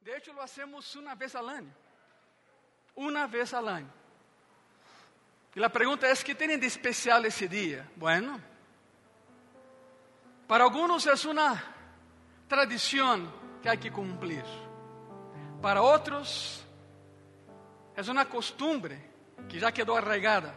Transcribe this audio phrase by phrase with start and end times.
[0.00, 1.72] De hecho, lo hacemos una vez al año.
[2.94, 3.90] Una vez al año.
[5.54, 7.88] Y la pregunta es, ¿qué tienen de especial ese día?
[7.96, 8.40] Bueno,
[10.46, 11.62] para algunos es una
[12.48, 13.30] tradición
[13.62, 14.44] que hay que cumplir.
[15.60, 16.64] Para otros
[17.96, 19.10] es una costumbre
[19.48, 20.54] que ya quedó arraigada.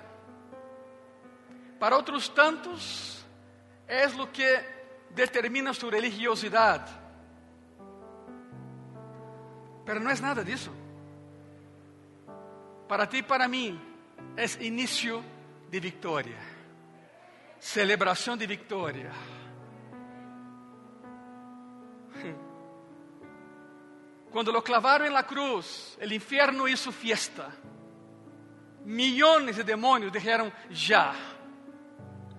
[1.79, 3.25] Para otros tantos
[3.87, 7.02] es lo que determina su religiosidad.
[9.85, 10.71] Pero no es nada de eso.
[12.87, 13.79] Para ti y para mí
[14.35, 15.23] es inicio
[15.69, 16.37] de victoria,
[17.59, 19.11] celebración de victoria.
[24.31, 27.49] Cuando lo clavaron en la cruz, el infierno hizo fiesta.
[28.85, 31.13] Millones de demonios dijeron, ya,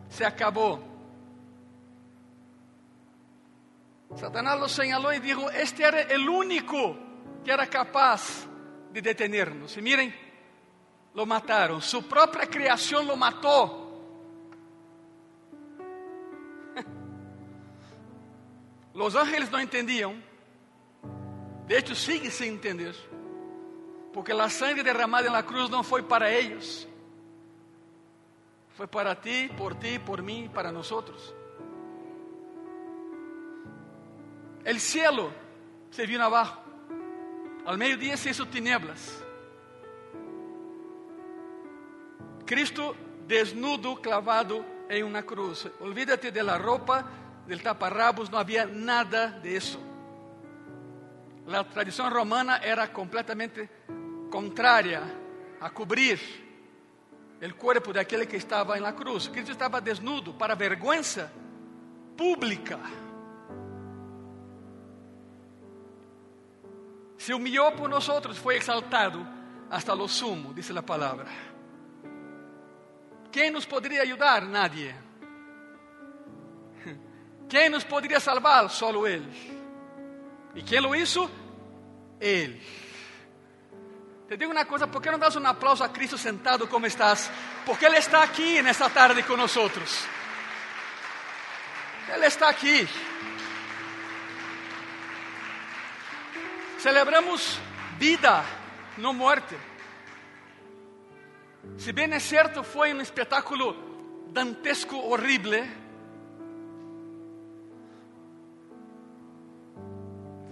[0.08, 0.82] se acabó.
[4.16, 6.96] Satanás lo señaló y dijo, este era el único
[7.44, 8.46] que era capaz
[8.92, 9.76] de detenernos.
[9.76, 10.14] Y miren,
[11.14, 13.80] lo mataron, su propia creación lo mató.
[18.94, 20.22] Los ángeles no entendían,
[21.68, 22.94] de hecho siguen sin entender,
[24.12, 26.88] porque la sangre derramada en la cruz no fue para ellos,
[28.76, 31.34] fue para ti, por ti, por mí, para nosotros.
[34.64, 35.30] El cielo
[35.90, 36.63] se vino abajo,
[37.66, 39.22] al mediodía se hizo tinieblas.
[42.44, 42.94] Cristo
[43.26, 45.68] desnudo, clavado en una cruz.
[45.80, 47.04] Olvídate de la ropa,
[47.46, 49.80] del taparrabos, no había nada de eso.
[51.46, 53.68] La tradición romana era completamente
[54.30, 55.02] contraria
[55.60, 56.18] a cubrir
[57.40, 59.28] el cuerpo de aquel que estaba en la cruz.
[59.30, 61.30] Cristo estaba desnudo para vergüenza
[62.16, 62.78] pública.
[67.24, 69.18] Se humilló por nosotros, fue exaltado
[69.70, 71.24] hasta lo sumo, dice la palabra.
[73.32, 74.42] ¿Quién nos podría ayudar?
[74.42, 74.94] Nadie.
[77.48, 78.68] ¿Quién nos podría salvar?
[78.68, 79.26] Solo Él.
[80.54, 81.30] ¿Y quién lo hizo?
[82.20, 82.60] Él.
[84.28, 87.30] Te digo una cosa, ¿por no das un aplauso a Cristo sentado como estás?
[87.64, 90.04] Porque Él está aquí en esta tarde con nosotros.
[92.14, 92.86] Él está aquí.
[96.84, 97.58] Celebramos
[97.98, 98.44] vida,
[98.98, 99.56] no muerte.
[101.78, 103.74] Si bien es cierto, fue un espectáculo
[104.30, 105.64] dantesco, horrible,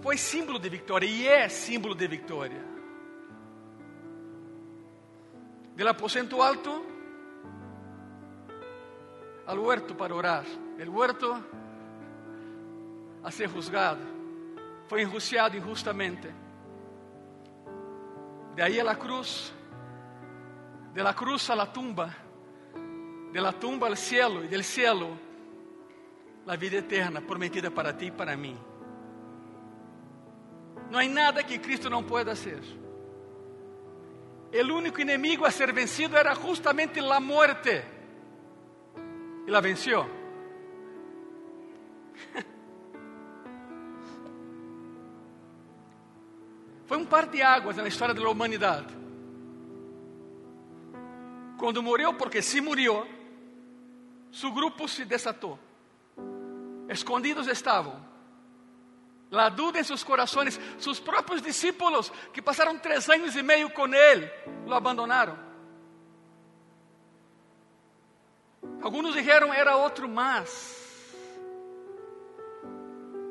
[0.01, 2.65] foi símbolo de vitória e é símbolo de vitória.
[5.75, 6.83] Del aposento alto
[9.45, 10.45] al huerto para orar,
[10.79, 11.39] el huerto
[13.21, 14.12] a ser juzgado,
[14.87, 16.33] foi enjuiciado injustamente.
[18.55, 19.51] De ahí a la cruz,
[20.93, 22.13] de la cruz a la tumba,
[23.31, 25.17] de la tumba al cielo y del cielo
[26.45, 28.55] la vida eterna prometida para ti y para mí.
[30.91, 32.61] No hay nada que Cristo no pueda hacer.
[34.51, 37.83] El único enemigo a ser vencido era justamente la muerte.
[39.47, 40.05] Y la venció.
[46.85, 48.93] Foi um par de águas na história da humanidade.
[51.57, 53.07] Quando morreu, porque se murió,
[54.31, 55.57] su grupo se desatou.
[56.89, 58.01] Escondidos estavam.
[59.31, 63.93] La duda en sus corazones, sus propios discípulos que pasaron tres años y medio con
[63.95, 64.31] él,
[64.67, 65.37] lo abandonaron.
[68.83, 70.77] Algunos dijeron era otro más.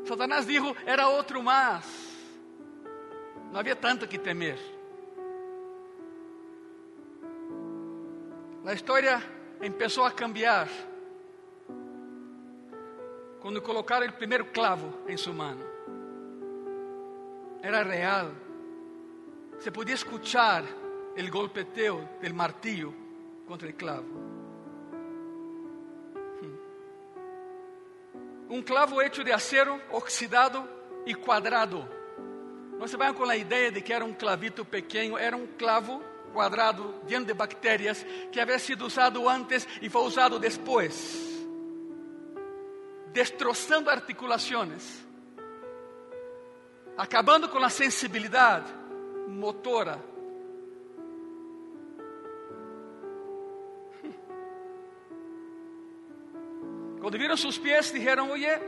[0.04, 2.01] Satanás dijo era otro más.
[3.52, 4.58] No había tanto que temer.
[8.64, 9.22] La historia
[9.60, 10.68] empezó a cambiar
[13.40, 15.64] cuando colocaron el primer clavo en su mano.
[17.62, 18.32] Era real.
[19.58, 20.64] Se podía escuchar
[21.14, 22.94] el golpeteo del martillo
[23.46, 24.32] contra el clavo.
[28.48, 30.66] Un clavo hecho de acero oxidado
[31.04, 32.01] y cuadrado.
[32.82, 36.02] No se vayan con la idea de que era un clavito pequeño, era un clavo
[36.32, 41.38] cuadrado lleno de bacterias que había sido usado antes y fue usado después,
[43.12, 45.00] destrozando articulaciones,
[46.96, 48.66] acabando com a sensibilidade
[49.28, 50.02] motora.
[57.00, 58.60] Quando viram seus pés, disseram: Oye,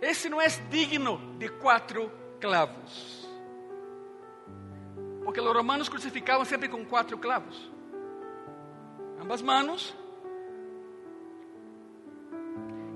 [0.00, 3.26] esse não é digno de quatro clavos.
[5.24, 7.56] Porque os romanos crucificavam sempre com quatro clavos.
[9.18, 9.96] Ambas manos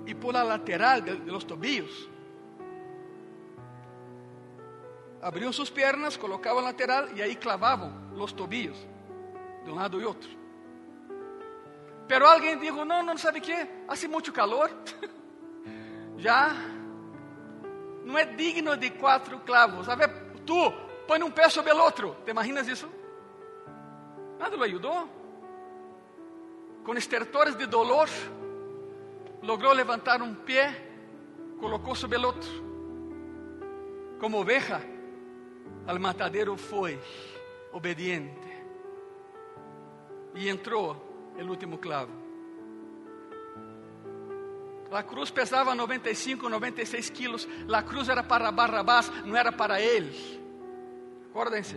[0.07, 2.11] y por la lateral de, de los tobillos.
[5.23, 8.79] Abriam sus piernas, colocavam lateral e aí clavavam os tobillos
[9.65, 10.31] de um lado e outro.
[12.07, 13.55] Pero alguém dijo, não, não sabe que,
[13.89, 14.71] hace muito calor,
[16.17, 16.55] já
[18.09, 19.87] não é digno de quatro clavos.
[19.87, 20.09] A ver,
[20.47, 20.73] tu
[21.07, 22.89] põe um pé sobre o outro, te imaginas isso?
[24.39, 25.07] Nada lo ajudou.
[26.83, 28.09] Com estertores de dolor,
[29.43, 30.73] logrou levantar um pé,
[31.61, 32.51] colocou sobre o outro.
[34.19, 34.81] Como oveja,
[35.87, 36.99] al matadero foi
[37.73, 38.49] obediente
[40.35, 40.97] e entrou
[41.39, 42.28] o último clavo.
[44.91, 47.49] A cruz pesava 95, 96 quilos.
[47.73, 50.41] A cruz era para Barrabás, não era para ele.
[51.31, 51.77] Acordem-se.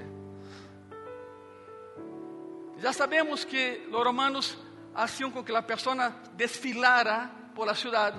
[2.80, 4.58] Já sabemos que os romanos
[4.96, 8.16] haciam com que a pessoa desfilara por la ciudad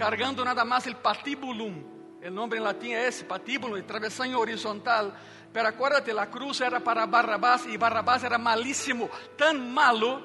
[0.00, 1.84] cargando nada más el patibulum.
[2.22, 5.14] El nombre en latín es ese, patíbulo, el travesaño horizontal.
[5.52, 10.22] Pero acuérdate, la cruz era para Barrabás y Barrabás era malísimo, tan malo,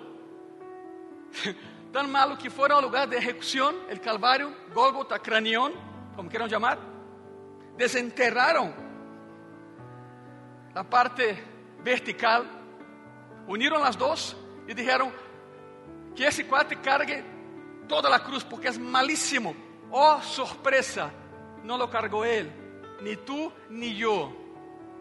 [1.96, 5.72] tan malo que fueron al lugar de ejecución, el Calvario, Golgota, Cranión,
[6.14, 6.78] como quieran llamar,
[7.78, 8.74] desenterraron
[10.74, 11.42] la parte
[11.82, 12.44] vertical,
[13.48, 14.36] unieron las dos
[14.68, 15.10] y dijeron
[16.14, 17.24] que ese cuate cargue
[17.88, 19.56] toda a cruz, porque é malíssimo.
[19.90, 21.14] Oh, sorpresa,
[21.64, 22.52] não lo cargou ele,
[23.02, 24.36] ni tu ni eu,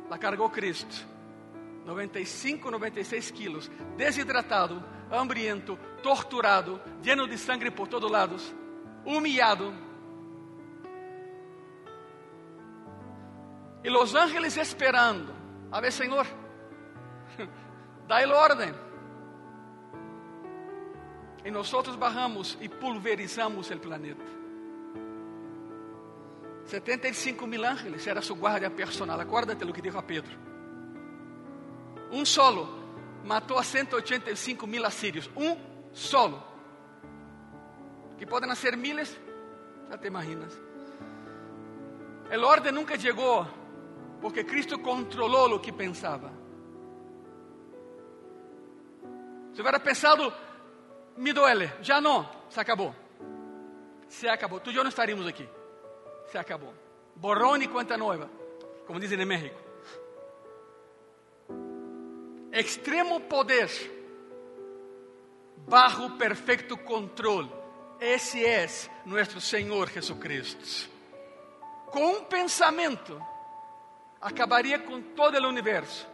[0.08, 0.94] la cargou Cristo.
[1.84, 4.80] 95, 96 quilos, desidratado,
[5.18, 8.54] hambriento, torturado, lleno de sangue por todos lados,
[9.04, 9.72] humilhado.
[13.82, 15.34] E os ángeles esperando.
[15.70, 16.26] A ver, Senhor,
[18.08, 18.74] dá-lhe ordem.
[21.44, 24.24] E nós barramos e pulverizamos o planeta.
[26.66, 29.20] 75 mil ángeles era sua guarda personal.
[29.20, 30.38] Acuérdate lo que dijo a Pedro.
[32.10, 32.83] Um solo
[33.24, 35.30] matou a 185 mil assírios.
[35.36, 35.56] Um
[35.92, 36.42] solo.
[38.18, 39.18] Que podem nascer miles,
[39.90, 40.52] já te imaginas.
[42.30, 43.46] El orden nunca chegou,
[44.20, 46.32] porque Cristo controlou o que pensava.
[49.52, 50.32] Se hubiera pensado,
[51.16, 52.94] me duele, já não, se acabou.
[54.08, 54.60] Se acabou.
[54.60, 55.48] Tu e eu não estaríamos aqui.
[56.30, 56.72] Se acabou.
[57.16, 58.28] Borrón e conta nova,
[58.86, 59.63] como dizem em México.
[62.54, 63.68] Extremo poder,
[65.66, 67.50] bajo perfeito controle.
[68.00, 68.64] Esse é
[69.04, 70.88] nosso Senhor Jesucristo.
[71.86, 73.20] Com um pensamento,
[74.20, 76.06] acabaria com todo o universo.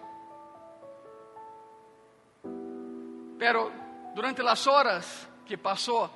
[3.39, 3.71] Pero
[4.15, 6.09] durante as horas que passou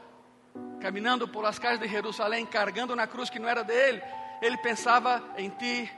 [0.80, 4.02] caminhando por las calles de Jerusalém, cargando na cruz que não era dele,
[4.40, 5.92] ele pensava em ti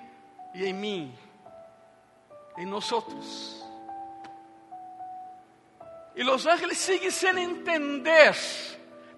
[0.53, 1.17] e em mim,
[2.57, 3.66] em nós outros.
[6.17, 8.35] E os ángeles seguem sem entender,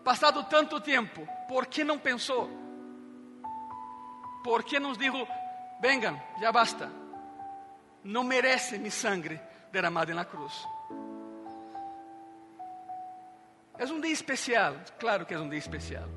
[0.02, 2.50] passado tanto tempo, por que não pensou?
[4.42, 5.26] Por que nos dijo,
[5.80, 6.90] vengan, já basta,
[8.02, 9.40] não merece mi sangre
[9.70, 10.66] derramada na cruz.
[13.78, 16.08] É um dia especial, claro que é um dia especial.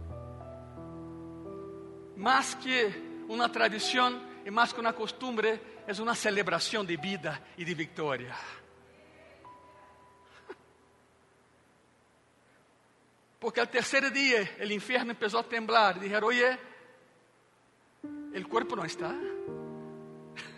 [2.17, 2.87] Mais que
[3.29, 8.33] uma tradição e mais que uma costumbre, é uma celebração de vida e de vitória.
[13.41, 16.59] Porque al terceiro dia, o inferno começou a temblar e dijeron, oye,
[18.33, 19.11] el cuerpo não está.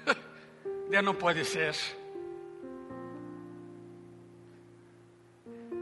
[0.92, 1.74] ya não pode ser.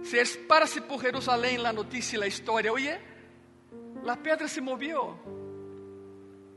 [0.03, 3.01] Se esparce por Jerusalém a notícia e a história, oye,
[4.07, 5.17] a pedra se moveu.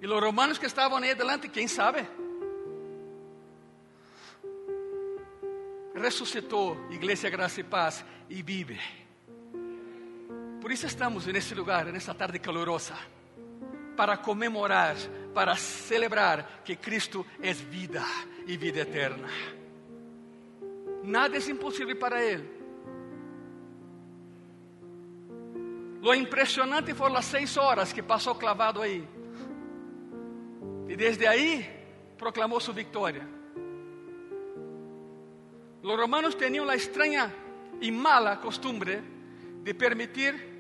[0.03, 2.07] E os romanos que estavam aí adelante, quem sabe?
[5.95, 9.04] Ressuscitou, Igreja Graça e Paz, e vive.
[10.65, 12.95] Por isso estamos nesse lugar, nessa tarde calorosa,
[13.95, 14.97] para comemorar,
[15.35, 18.03] para celebrar que Cristo é vida
[18.47, 19.29] e vida eterna.
[21.03, 22.49] Nada é impossível para Ele.
[26.01, 29.07] Lo impressionante foram as seis horas que passou clavado aí.
[30.89, 31.71] E desde aí
[32.17, 33.29] proclamou sua vitória.
[35.83, 37.31] Os romanos tinham a estranha
[37.83, 39.03] e mala costumbre
[39.63, 40.54] de permitir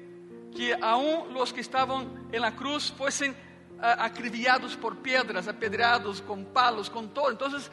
[0.54, 3.34] que aún los que estavam en la cruz fossem
[3.80, 7.30] acribillados por piedras, apedreados con palos, con todo.
[7.30, 7.70] Entonces,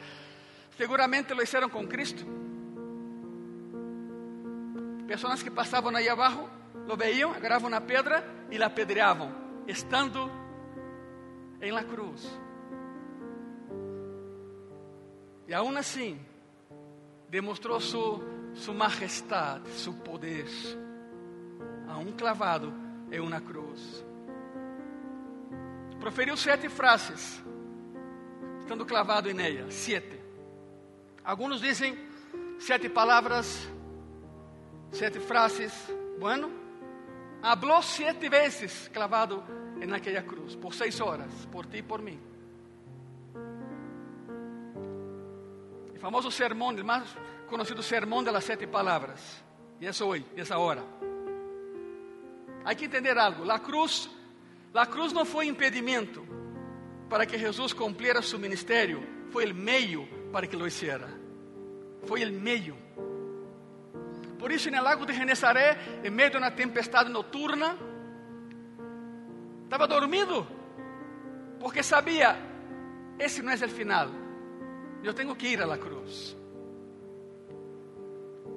[0.76, 2.24] seguramente lo hicieron con Cristo.
[5.06, 6.48] Personas que pasaban ahí abajo,
[6.86, 10.30] lo veían, agarraban una piedra y la apedreaban, estando
[11.60, 12.28] en la cruz.
[15.46, 16.16] Y aún así,
[17.30, 18.22] demostró su,
[18.54, 20.46] su majestad, su poder,
[21.92, 22.72] aún clavado
[23.10, 24.04] em uma cruz.
[26.00, 27.42] Proferiu sete frases,
[28.60, 30.20] estando clavado em ela, sete.
[31.22, 31.96] Alguns dizem
[32.58, 33.68] sete palavras,
[34.90, 35.72] sete frases.
[36.18, 36.50] Bueno,
[37.42, 39.44] hablou sete vezes clavado
[39.86, 42.20] naquela cruz, por seis horas, por ti e por mim.
[45.94, 49.44] O famoso sermão, o mais conhecido sermão das sete palavras.
[49.80, 50.82] E é hoje, essa hora.
[52.64, 53.50] Há que entender algo.
[53.50, 54.08] A cruz,
[54.72, 56.26] a cruz não foi impedimento
[57.08, 61.08] para que Jesus cumpriera seu ministério, foi o meio para que lo hiciera.
[62.04, 62.76] Foi o meio.
[64.38, 67.76] Por isso, no lago de Genezaré, em meio de uma tempestade noturna,
[69.64, 70.46] estava dormido,
[71.60, 72.36] porque sabia:
[73.18, 74.08] esse não é o final.
[75.02, 76.36] Eu tenho que ir à cruz.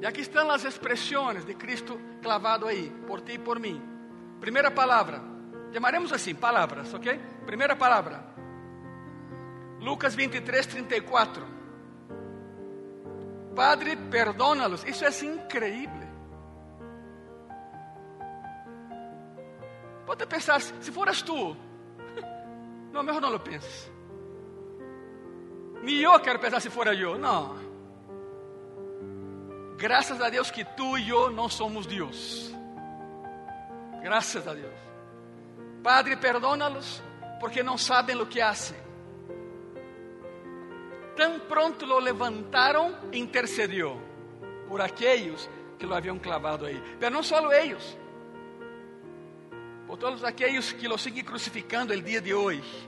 [0.01, 3.94] E aqui estão as expressões de Cristo clavado aí, por ti e por mim.
[4.45, 5.23] Primeira palavra,
[5.73, 7.19] chamaremos assim, palavras, ok?
[7.47, 8.23] Primeira palavra,
[9.79, 11.43] Lucas 23, 34.
[13.55, 14.83] Padre, perdónalos.
[14.83, 16.07] Isso é increíble.
[20.05, 21.57] Pode pensar, se foras tu,
[22.93, 23.91] não, melhor não lo penses.
[25.81, 27.55] Nem eu quero pensar se fora eu, não.
[29.75, 32.54] Graças a Deus que tu e eu não somos Deus.
[34.05, 34.71] Graças a Deus.
[35.81, 37.01] Padre, perdónalos
[37.39, 38.77] porque não sabem o que hacen.
[41.15, 43.97] Tão pronto lo levantaram, intercedió
[44.69, 46.79] por aqueles que lo haviam clavado aí.
[47.01, 47.97] Mas não só eles,
[49.87, 52.87] por todos aqueles que lo siguen crucificando el dia de hoje,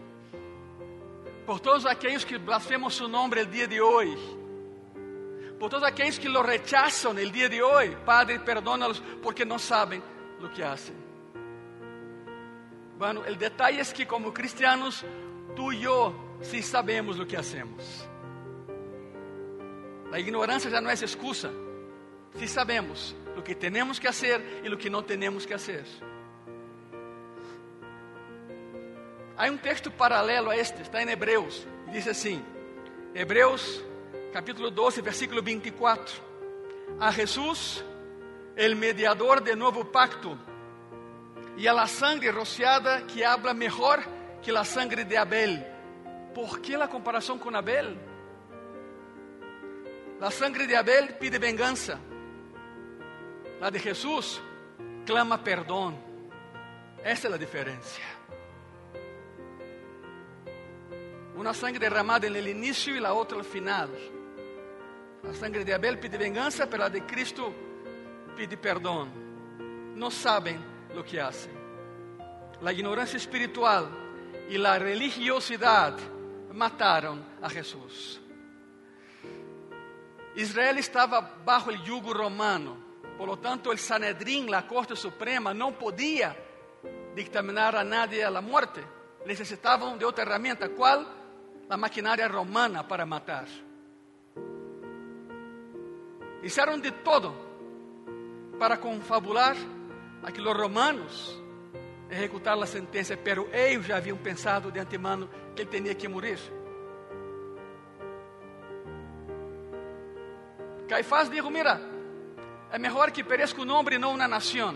[1.47, 4.37] por todos aqueles que blasfemam su nome el dia de hoje,
[5.57, 9.99] por todos aqueles que lo rechazam el dia de hoje, Padre, perdónalos porque não sabem
[10.43, 11.06] o que hacen.
[12.97, 15.05] Bueno, o detalhe é que como cristianos,
[15.55, 18.07] tu e eu sim sabemos o que hacemos.
[20.11, 21.51] A ignorância já não é excusa.
[22.33, 25.85] Sim sabemos o que temos que fazer e o que não temos que fazer.
[29.37, 32.43] Há um texto paralelo a este, está em Hebreus, e diz assim:
[33.13, 33.83] Hebreus,
[34.33, 36.19] capítulo 12, versículo 24.
[36.99, 37.85] A Jesus,
[38.55, 40.35] el mediador de novo pacto,
[41.57, 43.99] e a sangre rociada que habla mejor
[44.43, 45.65] que la sangre de Abel.
[46.33, 47.97] ¿Por qué la comparación con Abel?
[50.19, 51.99] La sangre de Abel pide venganza.
[53.59, 54.39] La de Jesús
[55.03, 55.97] clama perdón.
[57.03, 58.05] Esa es la diferencia.
[61.35, 63.89] Una sangre derramada en el inicio y la otra al final.
[65.23, 67.51] La sangre de Abel pide venganza, pero la de Cristo
[68.35, 69.09] pide perdón.
[69.95, 71.51] No saben lo que hacen.
[72.61, 73.87] La ignorancia espiritual
[74.49, 75.95] y la religiosidad
[76.51, 78.19] mataron a Jesús.
[80.35, 82.77] Israel estava bajo o yugo romano,
[83.15, 86.35] por lo tanto, o Sanedrim, a Corte Suprema, não podia
[87.13, 88.83] dictaminar a nadie a la muerte.
[89.23, 91.05] Necessitavam de outra ferramenta, qual?
[91.69, 93.45] A maquinária romana para matar.
[96.41, 97.35] Fizeram de todo
[98.57, 99.55] para confabular
[100.23, 101.41] a que os romanos
[102.09, 106.39] executaram a sentença, pero eles já haviam pensado de antemano que ele tinha que morrer.
[110.87, 111.81] Caifás disse: Mira,
[112.71, 114.75] é melhor que pereça um homem e não uma nação.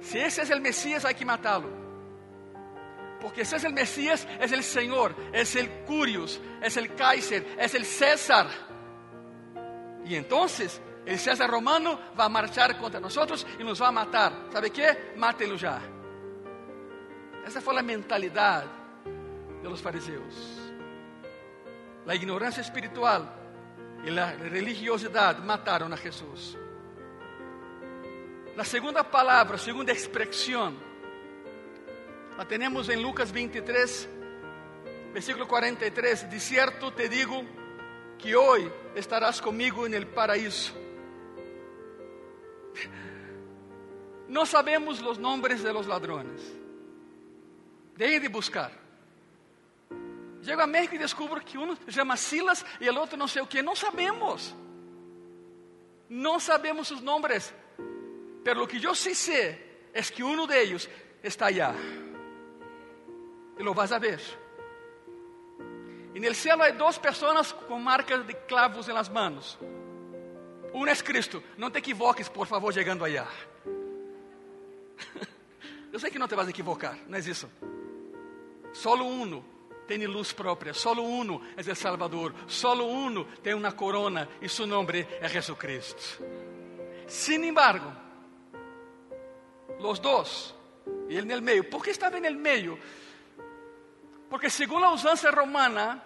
[0.00, 1.70] Se esse é o Messias, há que matá-lo.
[3.20, 7.66] Porque se é o Messias, é o Senhor, é o Curios, é o Kaiser, é
[7.66, 8.48] o César.
[10.04, 10.46] E então,
[11.08, 14.30] El César romano va a marchar contra nosotros y nos va a matar.
[14.52, 15.14] ¿Sabe qué?
[15.16, 15.80] Mátelo ya.
[17.46, 18.66] Esa fue la mentalidad
[19.62, 20.34] de los fariseos.
[22.04, 23.26] La ignorancia espiritual
[24.04, 26.58] y la religiosidad mataron a Jesús.
[28.54, 30.76] La segunda palabra, segunda expresión,
[32.36, 34.08] la tenemos en Lucas 23,
[35.14, 36.30] versículo 43.
[36.30, 37.42] De cierto te digo
[38.18, 40.74] que hoy estarás conmigo en el paraíso.
[44.28, 46.40] No sabemos los nombres de los ladrones.
[47.96, 48.70] Dejen de buscar.
[50.42, 53.42] Llego a México e descubro que um se chama Silas e o outro não sei
[53.42, 53.62] o que.
[53.62, 54.54] Não sabemos.
[56.08, 57.52] Não sabemos os nomes.
[58.44, 59.58] Pero lo que eu sí sé
[59.92, 60.88] es que um de ellos
[61.22, 61.74] está allá.
[63.58, 64.20] E lo vas a ver.
[66.14, 69.58] E no céu há duas pessoas com marcas de clavos em las manos.
[70.78, 71.42] Um é Cristo.
[71.56, 73.26] Não te equivoques, por favor, chegando allá.
[75.92, 77.50] Eu sei que não te vas equivocar, não é isso.
[78.72, 79.44] Solo uno
[79.88, 84.68] tem luz própria, solo uno é o Salvador, solo uno tem uma corona e seu
[84.68, 86.22] nome é Jesus Cristo.
[87.08, 87.92] Sin embargo,
[89.80, 90.54] los dos,
[91.08, 92.78] e ele no meio, ¿por que estava no meio?
[94.30, 96.04] Porque segundo a usança romana,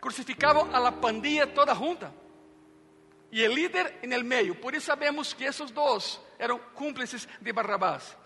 [0.00, 2.19] crucificavam a la pandilla toda junta.
[3.32, 4.54] E o líder no meio.
[4.56, 8.16] Por isso sabemos que esses dois eram cúmplices de Barrabás.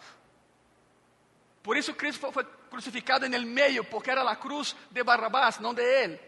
[1.63, 5.83] Por isso Cristo foi crucificado no meio, porque era a cruz de Barrabás, não de
[5.83, 6.21] ele.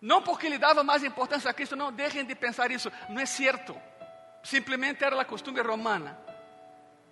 [0.00, 3.26] Não porque lhe dava mais importância a Cristo, não, deixem de pensar isso, não é
[3.26, 3.76] certo.
[4.42, 6.18] Simplesmente era a costume romana.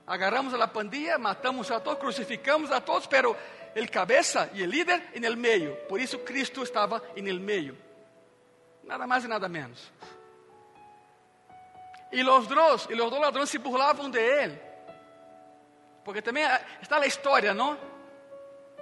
[0.06, 3.36] Agarramos a la pandilla, matamos a todos, crucificamos a todos, pero
[3.74, 5.76] el cabeza y el líder en el medio.
[5.86, 7.87] Por eso Cristo estaba en el medio.
[8.88, 9.92] Nada más y nada menos.
[12.10, 14.62] Y los dos, y los dos ladrones se burlaban de él.
[16.02, 16.48] Porque también
[16.80, 17.76] está la historia, ¿no?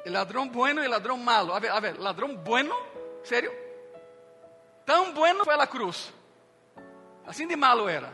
[0.04, 1.52] El ladrón bueno y el ladrón malo.
[1.52, 2.72] A ver, a ver, ladrón bueno,
[3.24, 3.50] ¿serio?
[4.84, 6.12] Tan bueno fue a cruz.
[7.26, 8.12] Así de malo era.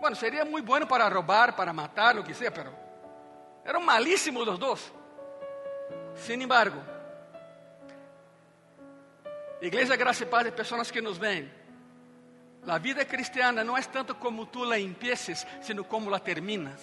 [0.00, 2.72] Bueno, sería muy bueno para robar, para matar, lo que sea, pero
[3.62, 4.92] eran malísimos los dos.
[6.14, 6.80] Sin embargo,
[9.64, 11.50] Igreja Graça e Paz de pessoas que nos veem.
[12.66, 16.82] A vida cristiana não é tanto como tu la empieces, sino como la terminas.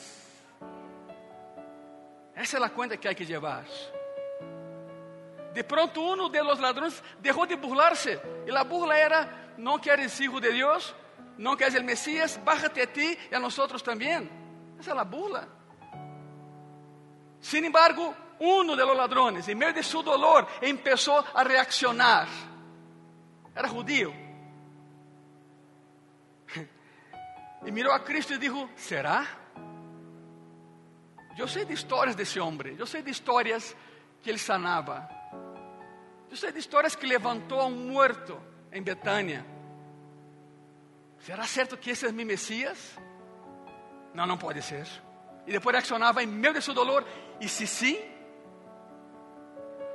[2.33, 3.65] Essa é a conta que há que levar.
[5.53, 10.19] De pronto, um de los ladrões deixou de burlar-se, e a burla era: não queres
[10.19, 10.95] hijo de Deus,
[11.37, 14.27] não queres el Mesías, bájate a ti e a nosotros também.
[14.79, 15.47] Essa é a burla.
[17.39, 22.27] Sin embargo, um de los ladrones, em meio de seu dolor, começou a reaccionar.
[23.55, 24.13] Era judío.
[27.65, 29.27] E mirou a Cristo e disse: Será?
[31.37, 33.75] Eu sei de histórias desse homem, eu sei de histórias
[34.21, 35.09] que ele sanava,
[36.29, 38.39] eu sei de histórias que levantou a um morto
[38.71, 39.45] em Betânia.
[41.19, 42.97] Será certo que esse é meu Messias?
[44.13, 44.87] Não, não pode ser.
[45.45, 47.05] E depois reaccionava em meio de dolor,
[47.39, 47.97] e se sim,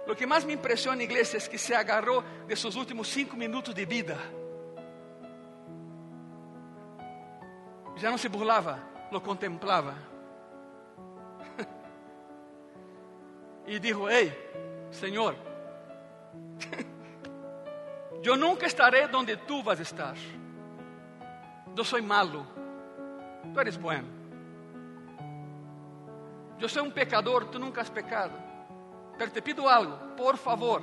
[0.07, 3.75] o que mais me impressiona, igreja, é que se agarrou de seus últimos cinco minutos
[3.75, 4.17] de vida.
[7.97, 8.79] Já não se burlava,
[9.11, 9.97] lo contemplava.
[13.67, 14.33] e dijo: Ei,
[14.93, 15.35] Senhor,
[18.23, 20.15] eu nunca estarei onde tu vas estar.
[21.77, 22.47] Eu sou malo,
[23.53, 24.09] tu eres bueno.
[26.61, 28.46] Eu sou um pecador, tu nunca has pecado.
[29.19, 30.83] Pero te pido algo, por favor.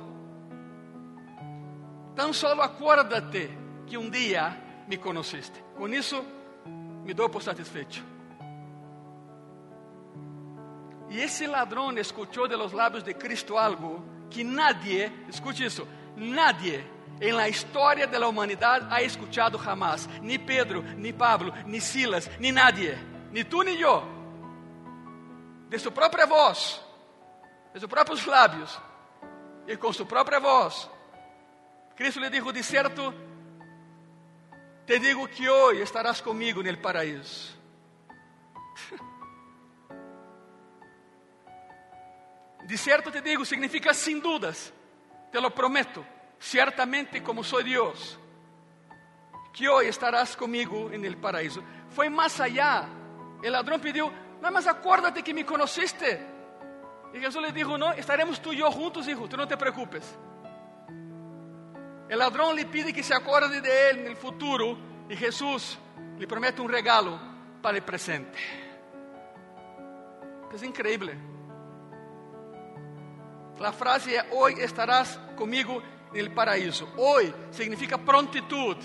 [2.14, 3.50] Tan solo acuérdate
[3.86, 5.62] que um dia me conheciste.
[5.76, 6.24] Com isso,
[7.04, 8.02] me dou por satisfeito.
[11.10, 16.84] E esse ladrão escutou de los lábios de Cristo algo que nadie, escute isso, nadie
[17.20, 20.08] em la história da humanidade ha escuchado jamás.
[20.20, 22.98] Ni Pedro, ni Pablo, ni Silas, ni nadie,
[23.30, 24.02] ni tu ni eu.
[25.68, 26.83] De sua própria voz,
[27.74, 28.80] de seus próprios lábios
[29.66, 30.88] e com sua própria voz.
[31.96, 33.12] Cristo lhe disse: De certo,
[34.86, 37.58] te digo que hoje estarás comigo no paraíso.
[42.64, 44.72] De certo te digo, significa sem dúvidas,
[45.30, 46.02] te lo prometo,
[46.38, 48.18] certamente como sou Deus,
[49.52, 51.62] que hoje estarás comigo no paraíso.
[51.90, 52.88] Foi mais allá.
[53.42, 54.10] O ladrão pediu:
[54.40, 56.33] Não, mas acuérdate que me conheciste.
[57.14, 60.18] E Jesus lhe disse: Não, estaremos tu e eu juntos, hijo, tu não te preocupes.
[62.10, 64.76] O ladrão lhe pede que se acorde de ele no futuro
[65.08, 65.78] e Jesus
[66.18, 67.18] lhe promete um regalo
[67.62, 68.64] para o presente.
[70.52, 71.14] É incrível.
[73.60, 75.80] A frase é: Hoje estarás comigo
[76.12, 76.88] no paraíso.
[76.96, 78.84] Hoje significa prontitude.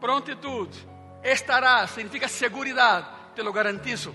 [0.00, 0.86] Prontitude.
[1.22, 4.14] Estarás significa segurança, te lo garantizo.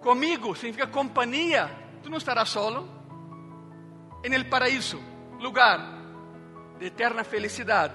[0.00, 1.70] Comigo significa companhia.
[2.02, 2.88] Tu não estarás solo.
[4.24, 5.00] Em el paraíso,
[5.38, 5.80] lugar
[6.78, 7.94] de eterna felicidade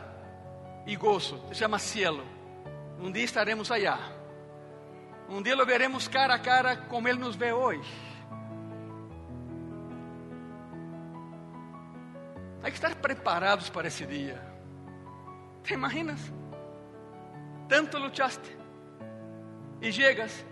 [0.85, 2.23] e gozo, se chama cielo.
[2.99, 3.99] Um dia estaremos allá.
[5.29, 7.89] Um dia lo veremos cara a cara como ele nos vê hoje.
[12.63, 14.39] Há que estar preparados para esse dia.
[15.63, 16.19] Te imaginas?
[17.67, 18.57] Tanto lutaste
[19.81, 20.45] e chegas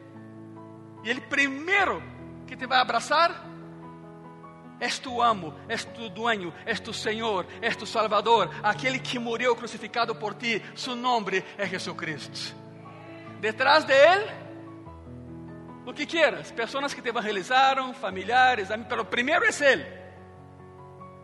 [1.04, 2.02] y el primero
[2.48, 3.50] que te va a abrazar
[4.80, 9.56] es tu amo, es tu dueño, es tu Señor, es tu Salvador, aquel que murió
[9.56, 10.62] crucificado por ti.
[10.74, 12.56] Su nombre es Jesucristo.
[13.42, 14.26] Detrás de Él,
[15.86, 19.86] lo que quieras, personas que te evangelizaron, familiares, pero primero es Él.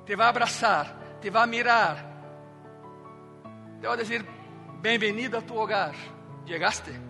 [0.06, 1.98] Te va a abrazar, te va a mirar,
[3.80, 4.26] te va a decir,
[4.82, 5.94] bienvenido a tu hogar,
[6.46, 7.05] llegaste.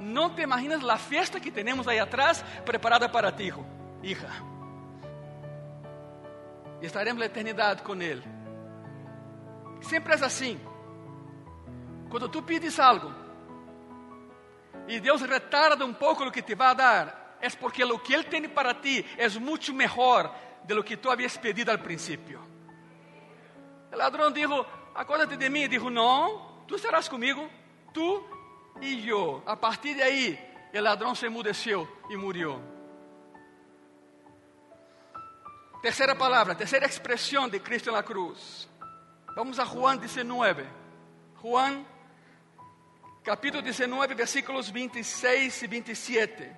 [0.00, 3.64] No te imaginas la fiesta que tenemos ahí atrás preparada para ti, hijo,
[4.02, 4.50] hija
[6.80, 8.22] e estaremos na eternidade com Ele.
[9.82, 10.58] Sempre é assim.
[12.08, 13.12] Quando tu pedes algo
[14.88, 18.24] e Deus retarda um pouco o que te vai dar, é porque o que Ele
[18.24, 20.34] tem para ti é muito melhor
[20.64, 22.40] de lo que tu havias pedido al princípio.
[23.92, 25.62] O ladrão disse: Acuérdate de mim.
[25.62, 27.48] E disse: Não, tu serás comigo,
[27.92, 28.24] tu
[28.80, 29.42] e eu.
[29.46, 30.38] A partir de aí,
[30.72, 32.60] o ladrão se emudeceu e morreu.
[35.82, 38.68] Terceira palavra, terceira expressão de Cristo na cruz.
[39.34, 40.66] Vamos a Juan 19.
[41.42, 41.86] Juan,
[43.24, 46.50] capítulo 19, versículos 26 e 27.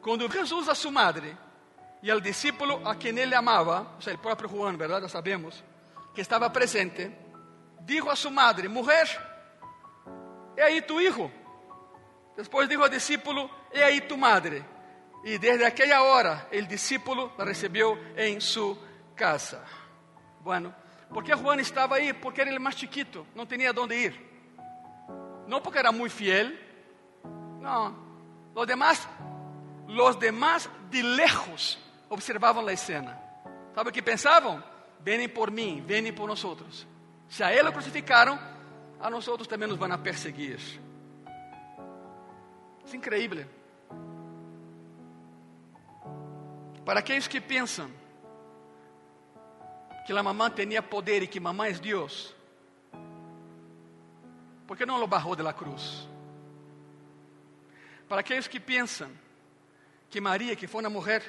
[0.00, 1.36] Quando Jesus a sua madre
[2.02, 5.10] e ao discípulo a quem ele amava, ou seja, o próprio Juan, verdade?
[5.10, 5.62] Sabemos,
[6.14, 7.10] que estava presente,
[7.80, 9.27] dijo a sua madre: Mulher,
[10.58, 11.30] é aí tu hijo.
[12.36, 14.64] Depois dijo ao discípulo: É aí tu madre.
[15.24, 18.76] E desde aquela hora, o discípulo la recebeu em sua
[19.16, 19.64] casa.
[20.40, 20.74] Bueno,
[21.12, 22.12] ¿por que Juan estava aí?
[22.12, 24.28] Porque era o mais chiquito, não tinha onde ir.
[25.46, 26.52] Não porque era muito fiel,
[27.60, 28.06] não.
[28.54, 29.08] Los demás,
[29.86, 33.18] los demás de lejos observavam a escena.
[33.74, 34.62] ¿Sabe o que pensavam?
[35.00, 36.44] Vêm por mim, vêm por nós.
[37.28, 38.38] Se a ele crucificaram,
[39.00, 40.58] a nós também nos vão a perseguir.
[42.90, 43.46] É incrível.
[46.84, 47.90] Para aqueles que pensam
[50.06, 52.34] que a mamã tinha poder e que mamã é Deus,
[54.66, 56.08] por que não lo barrou de la cruz?
[58.08, 59.10] Para aqueles que pensam
[60.08, 61.22] que Maria, que foi uma mulher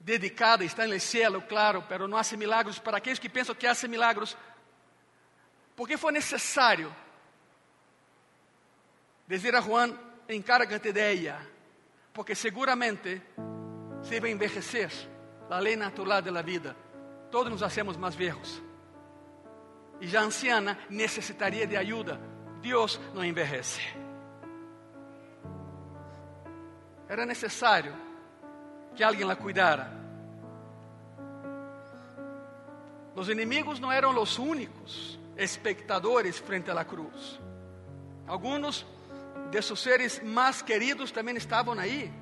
[0.00, 3.86] dedicada, está no céu, claro, pero não hace milagros, para aqueles que pensam que hace
[3.86, 4.36] milagros,
[5.76, 6.94] por que foi necessário
[9.26, 9.92] dizer a Juan,
[10.28, 11.40] encárgate de ella,
[12.12, 13.22] porque seguramente
[14.02, 14.90] se vai envelhecer,
[15.50, 16.76] a lei natural da vida,
[17.30, 18.62] todos nos hacemos mais viejos.
[20.00, 22.20] E já anciana necessitaria de ajuda.
[22.60, 23.80] Deus não envelhece.
[27.08, 27.94] Era necessário
[28.94, 29.92] que alguém la cuidara.
[33.14, 37.40] Os inimigos não eram os únicos espectadores frente à cruz.
[38.26, 38.86] Alguns
[39.50, 42.12] de seus seres mais queridos também estavam aí.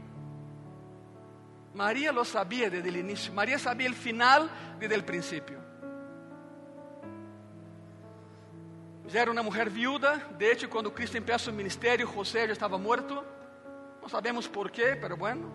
[1.75, 3.33] María lo sabía desde el inicio.
[3.33, 5.63] María sabía el final desde el principio.
[9.09, 10.17] Já era uma mulher viúva.
[10.39, 13.25] De hecho, Cristo empieza su ministério, José já estava morto.
[14.01, 15.53] Não sabemos por quê, pero bueno.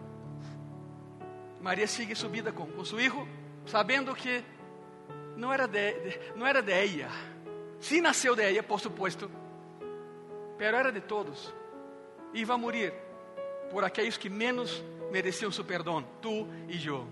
[1.61, 3.27] Maria sigue sua vida com, com seu filho,
[3.65, 4.43] sabendo que
[5.35, 7.09] não era de, de, era de ella.
[7.79, 9.29] Sim nasceu de ella, por supuesto,
[10.57, 11.53] pero era de todos.
[12.33, 12.93] E vai morrer
[13.69, 17.07] por aqueles que menos mereciam seu perdão, tu e eu.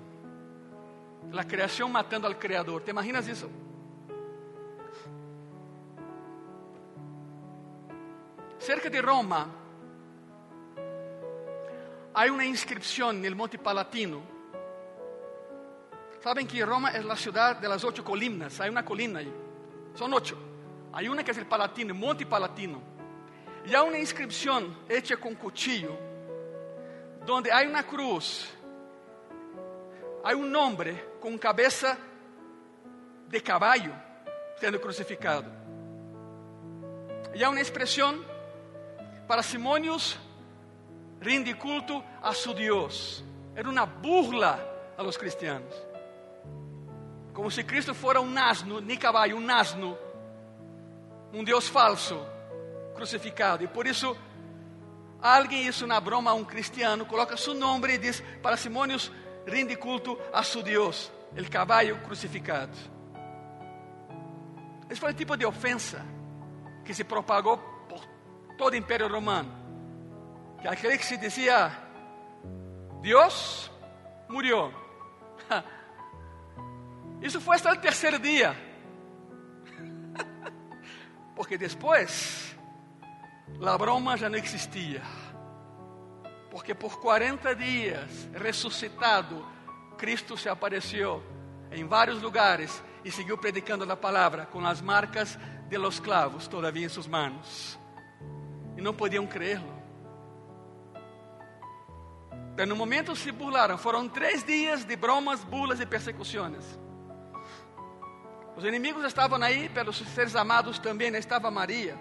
[1.33, 2.81] A criação matando al Criador.
[2.83, 3.49] ¿Te imaginas isso?
[8.59, 9.49] Cerca de Roma,
[12.13, 14.23] há uma inscrição no Monte Palatino.
[16.21, 18.59] Sabem que Roma é a cidade de las ocho colinas.
[18.59, 19.31] Há uma colina aí.
[19.93, 20.44] São oito.
[20.95, 22.81] Há uma que é o Palatino, Monte Palatino.
[23.65, 25.99] E há uma inscrição hecha com cuchillo
[27.25, 28.47] donde hay una cruz,
[30.23, 31.97] hay un hombre con cabeza
[33.27, 33.91] de caballo
[34.57, 35.51] siendo crucificado.
[37.33, 38.23] Y hay una expresión,
[39.27, 40.17] para Simonios
[41.19, 43.21] rinde culto a su Dios.
[43.53, 44.65] Era una burla
[44.97, 45.75] a los cristianos.
[47.33, 50.04] Como si Cristo fuera un asno, ni caballo, un asno,
[51.33, 52.25] un Dios falso,
[52.95, 53.63] crucificado.
[53.63, 54.15] Y por eso
[55.21, 59.11] alguém isso na broma um cristiano, coloca seu nome e diz: Para Simônios,
[59.45, 62.75] rinde culto a seu Deus, o cavalo crucificado.
[64.89, 66.05] Esse foi o tipo de ofensa
[66.83, 67.57] que se propagou
[67.89, 68.05] por
[68.57, 69.51] todo o Império Romano.
[70.61, 71.71] Que aquele que se dizia
[73.01, 73.71] Deus
[74.29, 74.71] morreu.
[77.21, 78.55] Isso foi hasta o terceiro dia.
[81.35, 82.55] Porque depois,
[83.61, 85.01] a broma já não existia.
[86.49, 89.45] Porque por 40 dias, ressuscitado,
[89.97, 91.21] Cristo se apareceu
[91.71, 96.85] em vários lugares e seguiu predicando a palavra com as marcas de los clavos todavía
[96.85, 97.77] em suas manos.
[98.77, 99.75] E não podiam creerlo.
[102.55, 103.77] Pero no momento se burlaram.
[103.77, 106.79] Foram três dias de bromas, bulas e persecuções.
[108.55, 111.97] Os inimigos estavam aí, pelos seres amados também estava Maria.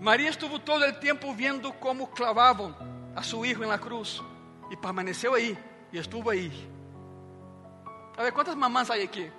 [0.00, 2.74] Maria estuvo todo o tempo vendo como clavavam
[3.14, 4.22] a seu filho na cruz
[4.70, 5.58] e permaneceu aí
[5.92, 6.50] e estuvo aí.
[8.16, 9.30] A ver, quantas mamãs há aqui?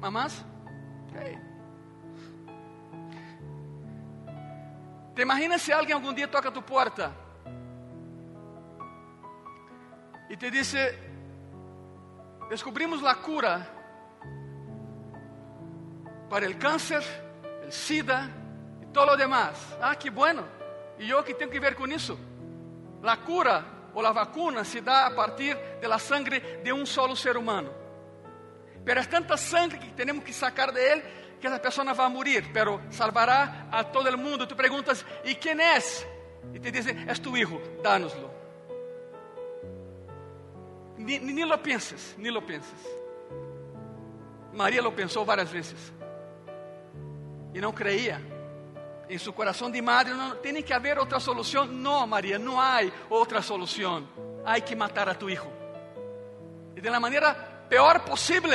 [0.00, 0.44] Mamãs?
[1.08, 1.38] Okay.
[5.14, 7.14] Te imaginas se alguém algum dia toca a tua porta
[10.28, 10.74] e te diz:
[12.48, 13.79] Descobrimos a cura
[16.30, 17.02] para o câncer,
[17.66, 18.30] o SIDA
[18.80, 19.58] e todo o demás.
[19.82, 20.46] Ah, que bueno.
[20.96, 22.16] E eu que tenho que ver com isso?
[23.02, 27.36] A cura ou a vacuna se dá a partir da sangre de um solo ser
[27.36, 27.74] humano.
[28.84, 31.02] Pero é tanta sangre que temos que sacar de ele
[31.40, 34.46] que essa pessoa vai morrer, pero salvará a todo el mundo.
[34.46, 35.78] Tu perguntas, ¿y quem é?
[36.54, 38.30] E te dizem, é tu hijo, dánoslo.
[40.96, 42.86] Ni, ni lo penses, ni lo penses.
[44.52, 45.92] Maria lo pensou várias vezes
[47.54, 48.20] e não creia.
[49.08, 51.66] Em seu coração de madre, não tem que haver outra solução.
[51.66, 54.08] Não, Maria, não há outra solução.
[54.44, 55.50] Há que matar a tu hijo.
[56.76, 57.34] E de la maneira
[57.68, 58.50] pior possível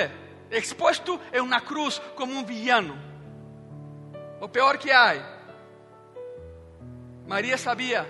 [0.50, 2.98] expuesto em uma cruz como um villano.
[4.40, 5.36] O pior que há.
[7.28, 8.06] Maria sabia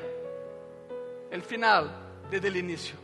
[1.31, 1.89] o final
[2.29, 2.97] desde o início,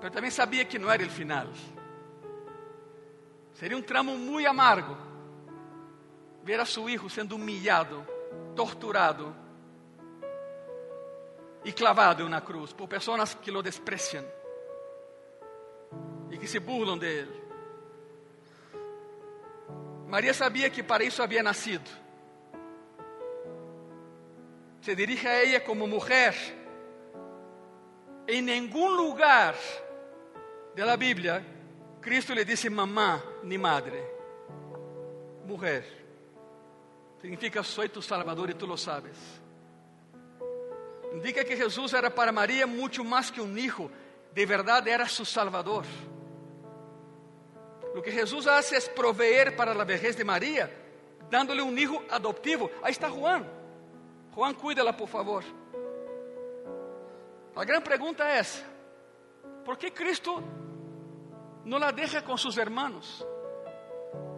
[0.00, 1.46] mas também sabia que não era o final.
[3.54, 5.11] Seria um tramo muito amargo
[6.42, 8.06] ver a seu filho sendo humilhado,
[8.54, 9.34] torturado
[11.64, 14.24] e clavado uma cruz por pessoas que lo despreciam
[16.30, 17.42] e que se burlam de ele.
[20.08, 21.88] Maria sabia que para isso havia nascido.
[24.82, 26.34] Se dirige a ella como mulher.
[28.28, 29.54] Em nenhum lugar
[30.74, 31.44] da Bíblia,
[32.00, 34.02] Cristo lhe disse mamã nem madre.
[35.46, 36.01] Mulher.
[37.22, 39.16] Significa, soy tu Salvador e tu lo sabes.
[41.14, 43.88] Indica que Jesus era para Maria muito mais que um hijo.
[44.32, 45.84] De verdade, era su Salvador.
[47.94, 50.68] Lo que Jesús hace es proveer para la vejez de María,
[51.30, 52.68] dándole un hijo adoptivo.
[52.82, 53.46] Ahí está Juan.
[54.34, 55.44] Juan, cuídala, por favor.
[57.54, 58.64] La gran pregunta es,
[59.64, 60.42] ¿por qué Cristo
[61.66, 63.24] no la deja con sus hermanos?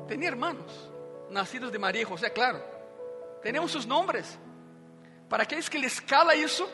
[0.07, 0.91] Tenía hermanos,
[1.31, 2.74] nacidos de María y José, claro.
[3.45, 4.39] Tenemos sus nombres.
[5.29, 6.67] Para aquellos que les cala eso,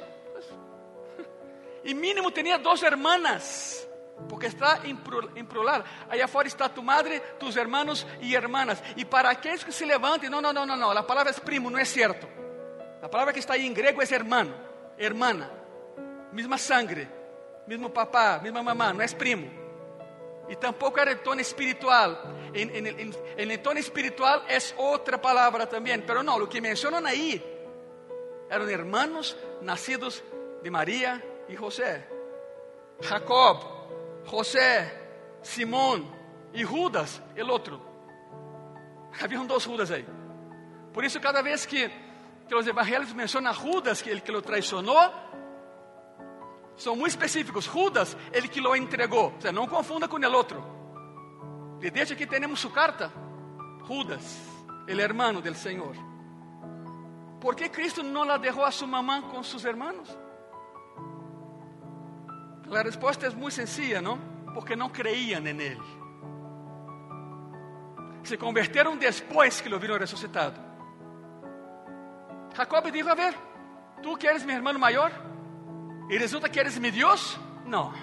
[1.85, 3.87] y mínimo tenía dos hermanas
[4.28, 4.96] porque está em
[5.46, 5.85] plural.
[6.09, 8.80] Aí fora está tu madre, tus hermanos e hermanas.
[8.96, 10.90] E para aqueles que se levantem, não, não, não, não, não.
[10.92, 12.28] A palavra é primo, não é certo.
[13.02, 14.54] A palavra que está aí em grego é hermano,
[14.96, 15.50] hermana.
[16.33, 17.09] Mesma sangre,
[17.66, 19.60] mesmo papá, mesma mamã, não é primo.
[20.51, 22.19] E tampouco era em tono espiritual.
[22.53, 25.97] Em, em tono espiritual é outra palavra também.
[25.97, 27.41] Mas não, o que mencionam aí
[28.49, 30.23] eram hermanos nascidos
[30.61, 32.05] de Maria e José.
[33.01, 33.63] Jacob,
[34.25, 34.93] José,
[35.41, 36.05] Simón
[36.53, 37.81] e Judas, el outro.
[39.23, 40.05] Haviam dois Judas aí.
[40.93, 41.89] Por isso, cada vez que,
[42.49, 45.13] que os evangelhos mencionam Judas, que ele que lo traicionou,
[46.81, 47.66] são muito específicos.
[47.66, 49.33] Judas, ele que lo entregou.
[49.35, 50.62] Ou seja, não confunda com o outro.
[51.81, 53.12] E deixa que temos sua carta.
[53.87, 54.38] Judas,
[54.87, 55.95] el hermano del Senhor.
[57.40, 60.09] ¿Por que Cristo não la deixou a sua mamã com seus hermanos?
[62.66, 64.19] La respuesta es muy sencilla, ¿no?
[64.55, 65.79] Porque no creían en Él.
[68.23, 70.55] Se convirtieron después que lo vieron resucitado.
[72.55, 73.35] Jacob dijo, a ver,
[74.03, 75.11] ¿tú que eres mi hermano mayor?
[76.11, 77.38] ¿Y resulta que eres mi Dios?
[77.64, 77.94] No,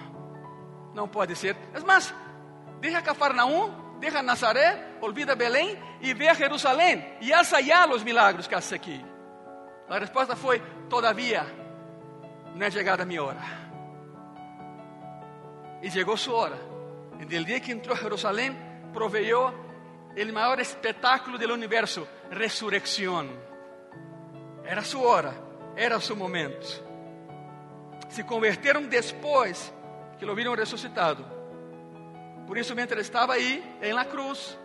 [0.94, 1.54] no puede ser.
[1.74, 2.14] Es más,
[2.80, 8.48] deja Cafarnaúm, deja Nazaret, olvida Belén y ve a Jerusalén y haz allá los milagros
[8.48, 9.04] que haces aquí.
[9.90, 11.46] La respuesta fue, todavía
[12.54, 13.42] no ha llegado mi hora.
[15.82, 16.58] E chegou sua hora.
[17.20, 18.56] E del dia que entrou a Jerusalém,
[18.92, 23.28] proveiu o maior espetáculo do universo, ressurreição.
[24.64, 25.34] Era sua hora,
[25.76, 26.87] era seu momento.
[28.08, 29.72] Se converteram depois
[30.18, 31.24] que lo viram ressuscitado.
[32.46, 34.58] Por isso, mientras estava aí, em la cruz,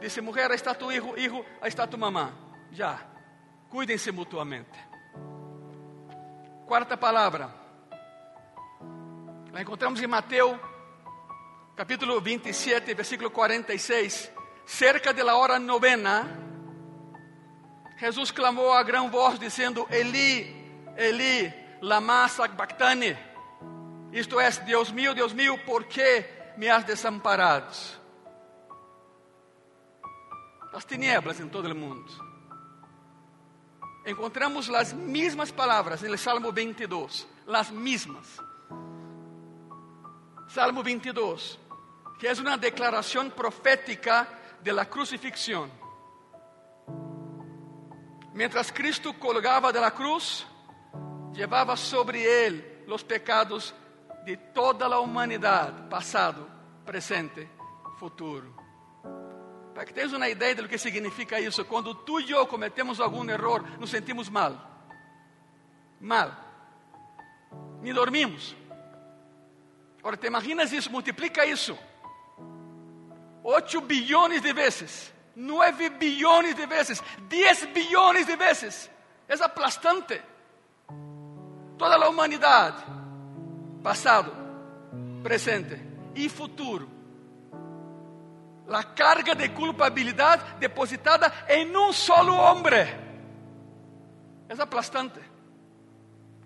[0.00, 2.32] disse: Mulher, está tu hijo, hijo, está tu mamã.
[2.72, 2.98] Já,
[3.68, 4.78] cuidem-se mutuamente.
[6.66, 7.50] Quarta palavra,
[9.52, 10.58] la encontramos em Mateus,
[11.76, 14.32] capítulo 27, versículo 46.
[14.64, 16.24] Cerca de la hora novena,
[17.98, 23.16] Jesus clamou a grande voz, dizendo: Eli, Eli, lama sabachthani.
[24.12, 26.24] Isto é, Deus meu, Deus meu, por que
[26.56, 27.74] me has desamparado?
[30.72, 32.10] As tinieblas em todo o mundo.
[34.06, 38.38] Encontramos as mesmas palavras no Salmo 22, as mesmas.
[40.48, 41.58] Salmo 22,
[42.18, 44.28] que é uma declaração profética
[44.60, 45.70] de la crucifixión.
[48.34, 50.46] Mientras Cristo colgaba de la cruz,
[51.32, 53.74] llevaba sobre él los pecados
[54.24, 56.48] de toda la humanidad, pasado,
[56.84, 57.48] presente,
[57.98, 58.54] futuro.
[59.74, 63.28] Para que tenhas uma ideia do que significa isso, quando tu e eu cometemos algum
[63.28, 64.70] erro, nos sentimos mal.
[65.98, 66.36] Mal.
[67.80, 68.54] Ni dormimos.
[69.98, 71.78] Agora, te imaginas isso, multiplica isso.
[73.44, 78.90] 8 bilhões de vezes, 9 bilhões de vezes, 10 bilhões de vezes.
[79.28, 80.20] É aplastante.
[81.82, 82.80] Toda a humanidade,
[83.82, 84.32] passado,
[85.20, 85.76] presente
[86.14, 86.88] e futuro.
[88.68, 92.72] A carga de culpabilidade depositada em um solo homem.
[94.48, 95.18] É aplastante.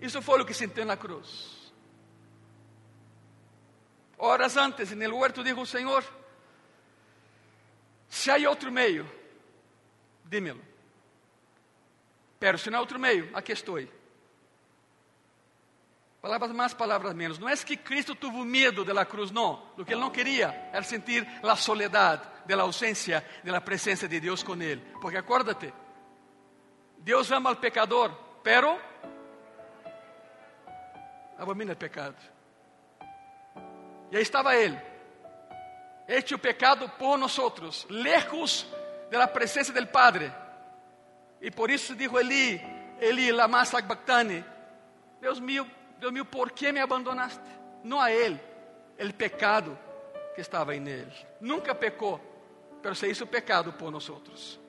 [0.01, 1.71] Isso foi o que sentiu na cruz.
[4.17, 6.03] Horas antes, no huerto, dijo: Senhor,
[8.09, 9.07] se há outro meio,
[10.25, 10.61] dímelo.
[12.39, 13.77] Pero se não há outro meio, aqui estou.
[16.21, 17.37] Palavras mais, palavras menos.
[17.39, 19.63] Não é que Cristo teve medo da cruz, não.
[19.77, 24.41] O que ele não queria era sentir a soledade, da ausência da presença de Deus
[24.41, 24.81] com ele.
[25.01, 25.73] Porque acuérdate,
[26.99, 28.11] Deus ama al pecador,
[28.43, 28.79] pero
[31.37, 32.15] abomina o pecado.
[34.11, 34.79] E aí estava ele
[36.07, 38.65] hecho o pecado por nosotros, lejos
[39.11, 40.31] de la presencia del Padre.
[41.41, 42.61] Y por eso dijo Eli,
[42.99, 44.43] Eli, lama sabachthani,
[45.21, 45.67] Deus mío,
[45.99, 47.49] Deus mío, ¿por qué me abandonaste?
[47.83, 48.39] No a él,
[48.97, 49.77] el pecado
[50.35, 51.11] que estava en él.
[51.39, 52.19] Nunca pecou,
[52.81, 54.59] pero se hizo pecado por nosotros.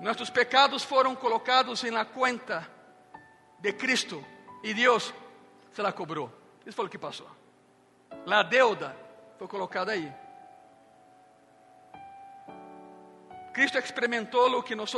[0.00, 2.68] Nuestros pecados foram colocados en la cuenta
[3.58, 4.22] de Cristo
[4.62, 5.14] y Dios
[5.72, 6.30] se la cobrou.
[6.66, 7.28] Isso foi o que passou.
[8.26, 8.96] La deuda
[9.38, 10.12] foi colocada aí.
[13.52, 14.92] Cristo experimentou o que nós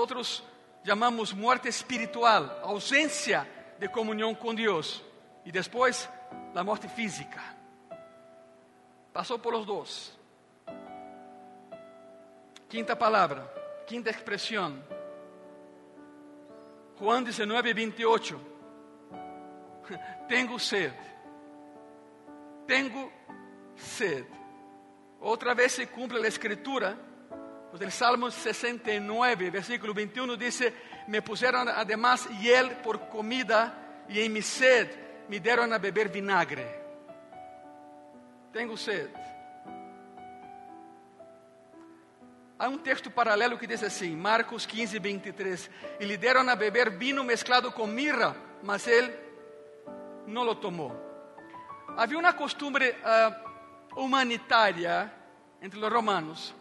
[0.84, 3.46] chamamos morte espiritual, ausência
[3.78, 5.02] de comunhão com Deus,
[5.44, 6.08] e depois
[6.54, 7.40] a morte física.
[9.12, 10.18] Passou por os dois.
[12.68, 13.50] Quinta palavra,
[13.86, 14.82] quinta expressão.
[16.98, 18.40] Juan 19, 28.
[20.28, 20.96] Tengo sede.
[22.66, 23.12] Tengo
[23.76, 24.26] sed.
[25.20, 26.96] Outra vez se cumpre a escritura,
[27.80, 30.72] el Salmo 69, versículo 21 dice,
[31.06, 34.88] me pusieron además hiel por comida y en mi sed
[35.28, 36.66] me dieron a beber vinagre.
[38.52, 39.10] Tengo sed.
[42.58, 46.90] Há um texto paralelo que diz assim, Marcos 15, 23, e lhe deram a beber
[46.90, 49.14] vinho mesclado com mirra, mas ele
[50.26, 50.90] não lo tomou.
[51.98, 55.12] Havia uma costumbre uh, humanitaria
[55.60, 56.54] entre os romanos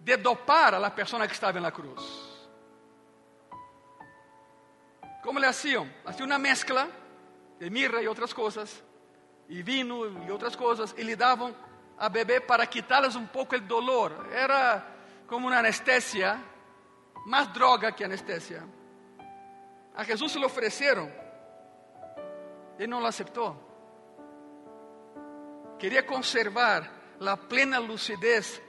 [0.00, 2.31] de dopar a la persona que estava na cruz.
[5.22, 5.92] Como le hacían?
[6.04, 6.88] Hacían una mezcla
[7.58, 8.82] de mirra y otras cosas,
[9.48, 11.54] y vino y otras cosas, y le daban
[11.98, 14.28] a beber para quitarles un poco el dolor.
[14.32, 16.42] Era como una anestesia,
[17.26, 18.66] más droga que anestesia.
[19.94, 21.12] A Jesús se lo ofrecieron,
[22.78, 23.56] y no lo aceptó.
[25.78, 28.60] Queria conservar a plena lucidez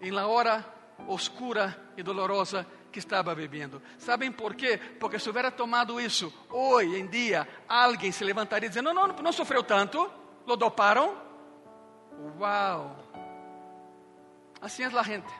[0.00, 0.64] em la hora
[1.08, 3.82] oscura e dolorosa que estava bebendo.
[3.98, 4.78] Sabem por quê?
[5.00, 9.32] Porque se houvera tomado isso hoje em dia, alguém se levantaria dizendo: não, não, não
[9.32, 10.08] sofreu tanto,
[10.46, 11.16] lo doparam.
[12.38, 12.96] Uau!
[14.60, 15.32] Assim é a gente.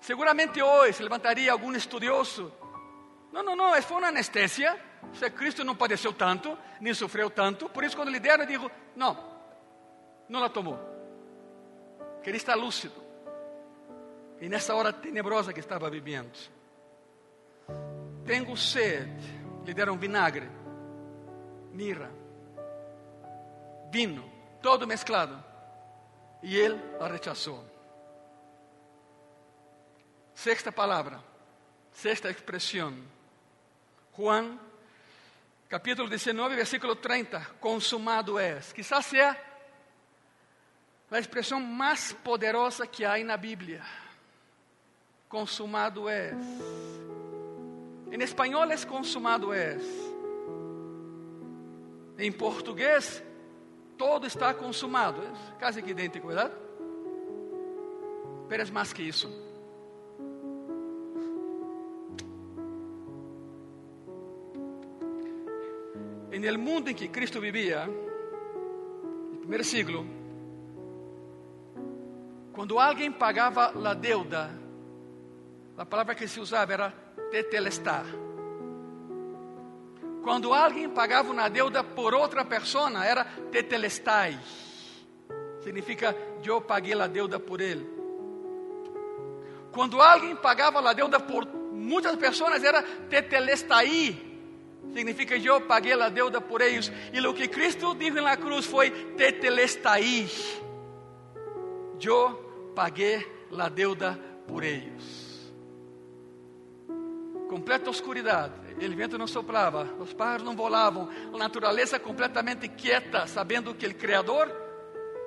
[0.00, 2.50] Seguramente hoje se levantaria algum estudioso.
[3.32, 4.80] Não, não, não, foi uma anestesia.
[5.12, 7.68] Se Cristo não padeceu tanto, nem sofreu tanto.
[7.68, 9.18] Por isso, quando lhe deram, digo: não,
[10.28, 10.78] não la tomou.
[12.22, 13.01] Queria estar lúcido.
[14.42, 16.36] E nessa hora tenebrosa que estava vivendo.
[18.26, 19.40] Tenho sede.
[19.64, 20.50] Lhe deram vinagre,
[21.70, 22.10] mirra,
[23.92, 24.28] vinho,
[24.60, 25.40] todo mezclado.
[26.42, 27.64] Y él la rechazó.
[30.34, 31.22] Sexta palavra,
[31.92, 32.92] sexta expressão.
[34.16, 34.58] Juan,
[35.68, 37.38] capítulo 19, versículo 30.
[37.60, 38.72] Consumado es.
[38.72, 39.40] Quizás sea
[41.08, 44.01] a expressão mais poderosa que há na Bíblia.
[45.32, 46.36] Consumado es.
[48.10, 49.82] Em espanhol é consumado es.
[52.18, 53.24] Em português,
[53.96, 55.22] todo está consumado.
[55.22, 56.52] É quase que idêntico, verdade?
[58.46, 59.26] Pero é mais que isso.
[66.30, 70.04] En el mundo em que Cristo vivia, no primeiro siglo,
[72.52, 74.61] quando alguém pagava a deuda,
[75.82, 76.90] a palavra que se usava era
[77.32, 78.06] tetelestar.
[80.22, 84.38] Quando alguém pagava uma deuda por outra pessoa, era tetelestai.
[85.60, 87.84] Significa, eu paguei a deuda por ele.
[89.72, 92.80] Quando alguém pagava a deuda por muitas pessoas, era
[93.10, 94.16] tetelestai.
[94.94, 96.92] Significa, eu paguei a deuda por eles.
[97.12, 100.30] E o que Cristo disse na cruz foi tetelestai.
[102.00, 103.26] Eu paguei
[103.58, 104.16] a deuda
[104.46, 105.21] por eles
[107.52, 108.54] completa oscuridade.
[108.82, 113.94] O vento não soprava, os pájaros não volavam, a natureza completamente quieta, sabendo que o
[113.94, 114.50] Criador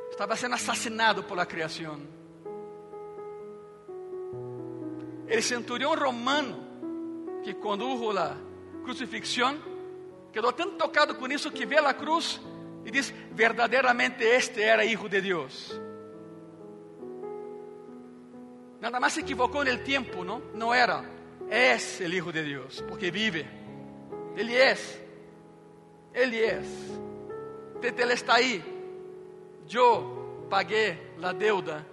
[0.10, 2.02] estava sendo assassinado pela criação.
[5.28, 6.66] O centurião romano
[7.44, 8.36] que condujo a
[8.84, 9.60] crucifixão
[10.34, 12.42] quedou tão tocado com isso que vê a cruz
[12.84, 15.80] e diz: verdadeiramente este era Hijo de Deus.
[18.82, 20.42] Nada mais se equivocou no tempo, não?
[20.56, 21.15] Não era
[21.50, 23.46] es el Hijo de Dios, porque vive.
[24.36, 25.02] Él es.
[26.14, 26.68] Él es.
[27.82, 28.64] Él está ahí.
[29.68, 31.86] Yo pagué la deuda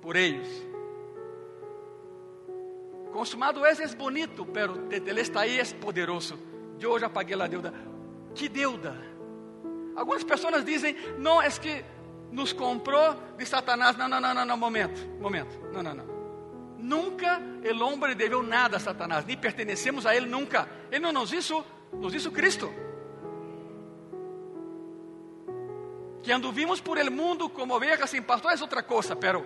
[0.00, 0.48] por ellos.
[3.12, 6.36] Consumado es es bonito, pero Él está ahí es poderoso.
[6.80, 7.72] Eu já paguei a deuda.
[8.34, 8.94] Que deuda?
[9.96, 11.82] Algumas pessoas dizem, não, é que
[12.30, 13.96] nos comprou de Satanás.
[13.96, 15.58] Não, não, não, não, momento, momento.
[15.72, 16.15] Não, não, não.
[16.78, 20.68] Nunca el hombre deveu nada a Satanás, ni pertenecemos a Ele nunca.
[20.90, 22.72] Ele não nos hizo, nos hizo Cristo.
[26.22, 29.44] Que anduvimos por el mundo como ovejas sem pastor é outra coisa, pero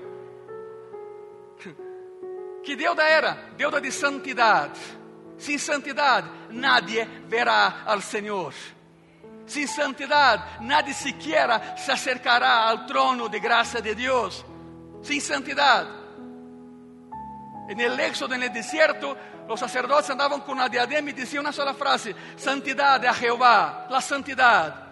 [2.64, 3.52] que deuda era?
[3.56, 4.80] Deuda de santidade.
[5.38, 8.52] Sem santidade, nadie verá al Senhor.
[9.46, 14.44] Sem santidade, nadie sequer se acercará ao trono de graça de Deus.
[15.02, 15.88] Sem santidade,
[17.70, 19.16] En el éxodo, en el desierto,
[19.46, 24.00] los sacerdotes andaban con una diadema y decían una sola frase, santidad a Jehová, la
[24.00, 24.88] santidad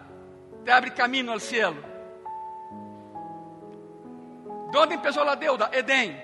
[0.64, 1.82] te abre camino al cielo.
[4.70, 5.70] ¿Dónde empezó la deuda?
[5.72, 6.22] Edén.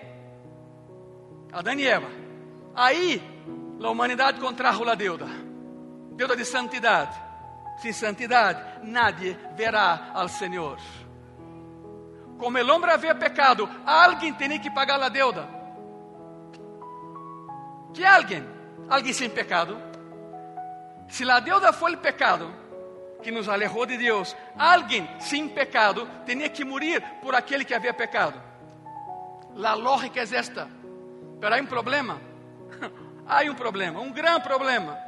[1.54, 2.08] Adán y Eva.
[2.76, 3.20] Ahí
[3.80, 5.26] la humanidad contrajo la deuda.
[6.10, 7.10] Deuda de santidad.
[7.82, 10.78] Sin santidad nadie verá al Señor.
[12.38, 15.62] Como el hombre había pecado, alguien tenía que pagar la deuda
[17.94, 18.44] que alguém,
[18.90, 19.80] alguém sem pecado,
[21.08, 22.52] se a deuda foi o pecado
[23.22, 27.94] que nos alejou de Deus, alguém sem pecado tinha que morir por aquele que havia
[27.94, 28.40] pecado.
[29.64, 30.68] A lógica é esta.
[31.40, 32.20] Pero há um problema.
[33.26, 34.98] há um problema, um grande problema.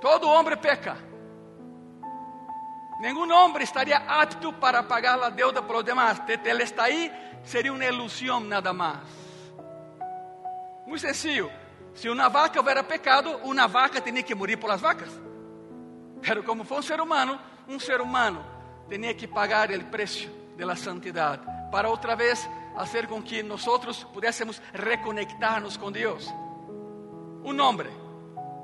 [0.00, 0.96] Todo homem peca.
[3.00, 6.22] Nenhum homem estaria apto para pagar a deuda por os demás.
[6.44, 9.19] Ele está aí, seria uma ilusão nada mais.
[10.90, 11.52] Muito sencillo.
[11.94, 15.08] Se uma vaca houvera pecado, uma vaca tinha que morir por vacas.
[16.20, 17.38] Pero como foi um ser humano,
[17.68, 18.44] um ser humano
[18.88, 23.64] tinha que pagar o preço da santidade para outra vez fazer com que nós
[24.12, 26.28] pudéssemos reconectar-nos com Deus.
[27.44, 27.86] Um homem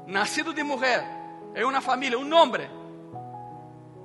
[0.09, 1.07] nascido de mulher,
[1.55, 2.68] em uma família, um homem,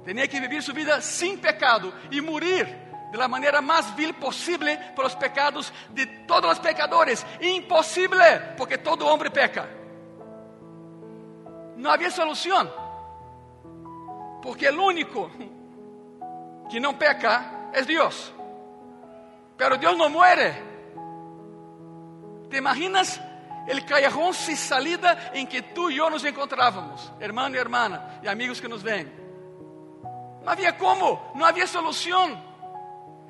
[0.06, 2.68] tinha que viver sua vida sem pecado e morir
[3.12, 7.26] de la más vil posible por los pecados de todos los pecadores.
[7.42, 9.68] Imposible, porque todo hombre peca.
[11.76, 12.72] No había solución,
[14.42, 15.30] porque el único
[16.70, 18.34] que no peca es Dios.
[19.58, 20.72] Pero Dios no muere.
[22.50, 23.20] ¿Te imaginas
[23.68, 28.28] el callejón sin salida en que tú y yo nos encontrábamos, hermano y hermana, y
[28.28, 29.20] amigos que nos ven?
[30.44, 32.51] No había cómo, no había solución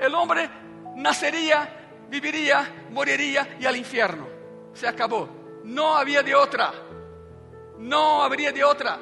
[0.02, 0.49] el hombre
[0.95, 4.28] nacería, viviría, moriría y al infierno.
[4.74, 5.30] Se acabó.
[5.64, 6.74] No había de otra.
[7.78, 8.99] No habría de otra.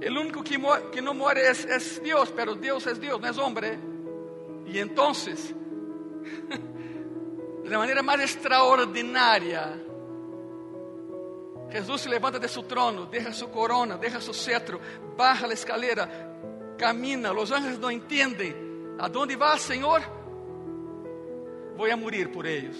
[0.00, 3.78] El único que, no muere es, es, Dios, pero Dios es Dios, no es hombre.
[4.66, 5.52] Y entonces,
[7.64, 9.76] de la manera más extraordinaria,
[11.70, 14.80] Jesús se levanta de su trono, deja su corona, deja su cetro,
[15.16, 17.32] baja la escalera, camina.
[17.32, 18.96] Los ángeles no entienden.
[18.98, 20.02] ¿A dónde va, Señor?
[21.76, 22.76] Voy a morir por ellos.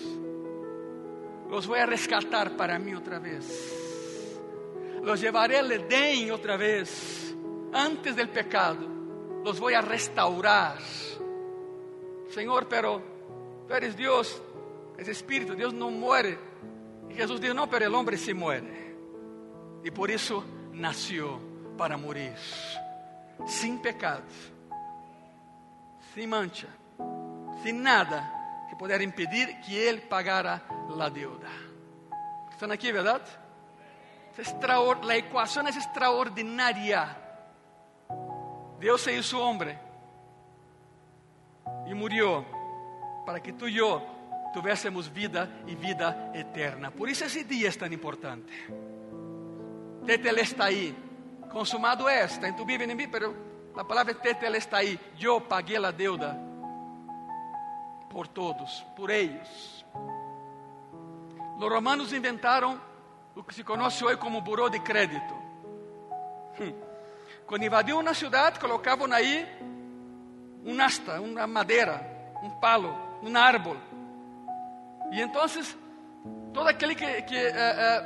[1.48, 3.76] Los voy a rescatar para mí otra vez.
[5.02, 7.34] Los llevaré al Edén otra vez,
[7.72, 8.86] antes del pecado.
[9.44, 10.78] Los voy a restaurar.
[12.28, 13.02] Señor, pero
[13.66, 14.40] tú eres Dios,
[14.98, 16.49] es Espíritu, Dios no muere.
[17.10, 18.96] Y Jesús dijo, no, pero el hombre sí muere.
[19.84, 21.40] Y por eso nació
[21.76, 22.34] para morir,
[23.46, 24.22] sin pecado,
[26.14, 26.68] sin mancha,
[27.62, 30.62] sin nada que pudiera impedir que Él pagara
[30.96, 31.48] la deuda.
[32.50, 33.22] ¿Están aquí, verdad?
[35.02, 37.16] La ecuación es extraordinaria.
[38.78, 39.78] Dios se hizo hombre
[41.86, 42.44] y murió
[43.26, 44.02] para que tú y yo
[44.52, 46.90] tuviésemos vida y vida eterna.
[46.90, 48.52] Por eso ese día es tan importante.
[50.06, 50.96] Tetel está ahí.
[51.50, 53.34] Consumado es, está en tu y en mí, pero
[53.76, 54.98] la palabra Tetel está ahí.
[55.18, 56.38] Yo pagué la deuda
[58.10, 59.84] por todos, por ellos.
[61.58, 62.80] Los romanos inventaron
[63.34, 65.34] lo que se conoce hoy como buró de crédito.
[66.58, 66.72] Hmm.
[67.46, 69.46] Cuando invadió una ciudad, colocaban ahí
[70.64, 73.76] un asta, una madera, un palo, un árbol.
[75.12, 75.76] Y entonces,
[76.52, 78.00] todo aquel que, que, eh, eh,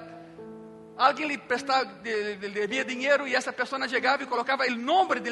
[0.99, 4.27] alguien le prestaba, le, le debía dinero y esa persona llegaba y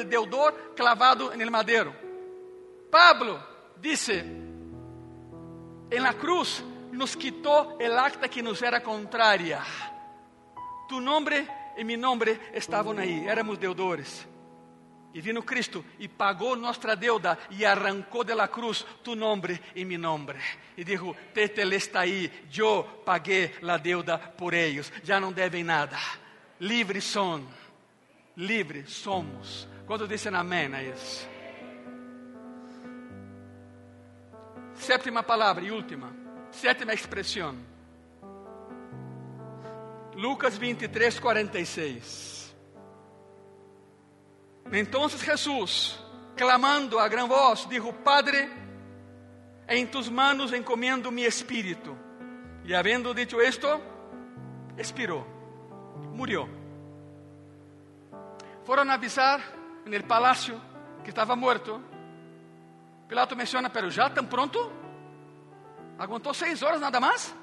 [0.07, 1.95] deudor clavado en el madero.
[2.91, 3.39] Pablo
[3.81, 9.63] dice, en la cruz nos quitó el acta que nos era contraria.
[10.87, 11.47] Tu nombre
[11.77, 14.27] y mi nombre estaban ahí, éramos deudores.
[15.13, 19.85] E vino Cristo e pagou nossa deuda e arrancou de la cruz tu nombre e
[19.85, 20.39] mi nombre.
[20.75, 25.97] E dijo, Tetel está aí, eu paguei la deuda por eles, já não devem nada.
[26.59, 27.47] Livres são,
[28.35, 29.67] livres somos.
[29.85, 31.27] Quando dizem amém a isso?
[34.73, 36.11] Sétima palavra e última,
[36.51, 37.55] sétima expressão.
[40.15, 42.42] Lucas 23, 46.
[44.73, 45.99] Entonces Jesús,
[46.35, 48.49] clamando a gran voz, dijo, Padre,
[49.67, 51.95] en tus manos encomiendo mi espíritu.
[52.65, 53.79] Y habiendo dicho esto,
[54.75, 55.27] expiró,
[56.13, 56.47] murió.
[58.67, 59.41] A avisar
[59.85, 60.59] en el palacio
[61.03, 61.79] que estaba muerto.
[63.07, 64.71] Pilato menciona, pero ya tan pronto,
[65.99, 67.35] aguantó seis horas nada más.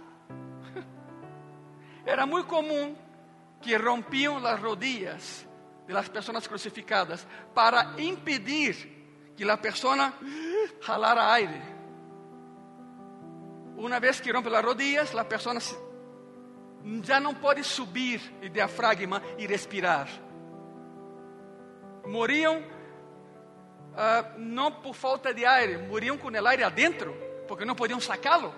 [2.05, 2.99] Era muy común
[3.63, 5.47] que rompían las rodillas
[5.91, 10.15] de las personas crucificadas para impedir que la persona
[10.81, 11.61] jalara aire.
[13.77, 15.59] Una vez que rompe las rodillas, la persona
[17.03, 20.07] ya no puede subir el diafragma y respirar.
[22.07, 22.65] Morían
[23.97, 27.13] ah, no por falta de aire, morían con el aire adentro,
[27.49, 28.53] porque no podían sacarlo.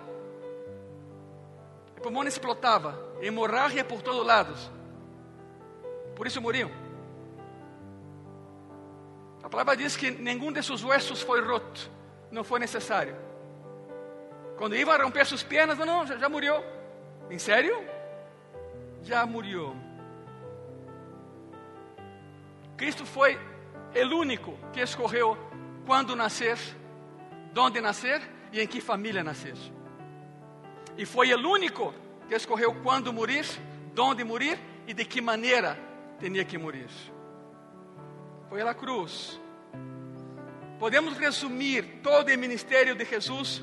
[1.96, 4.70] El pulmón explotaba, hemorragia por todos lados.
[6.14, 6.81] Por isso moriam.
[9.42, 11.90] A palavra diz que nenhum de seus huesos foi roto,
[12.30, 13.16] não foi necessário.
[14.56, 16.64] Quando iam a romper suas pernas, não, não, já, já morreu.
[17.30, 17.84] Em sério?
[19.02, 19.74] Já morreu.
[22.76, 23.38] Cristo foi
[23.94, 25.36] o único que escolheu
[25.86, 26.58] quando nascer,
[27.56, 28.20] onde nascer
[28.52, 29.56] e em que família nascer.
[30.96, 31.92] E foi o único
[32.28, 33.44] que escolheu quando morir,
[33.98, 35.78] onde morir e de que maneira
[36.18, 36.88] tinha que morir.
[38.52, 39.40] Foi a cruz.
[40.78, 43.62] Podemos resumir todo o ministério de Jesus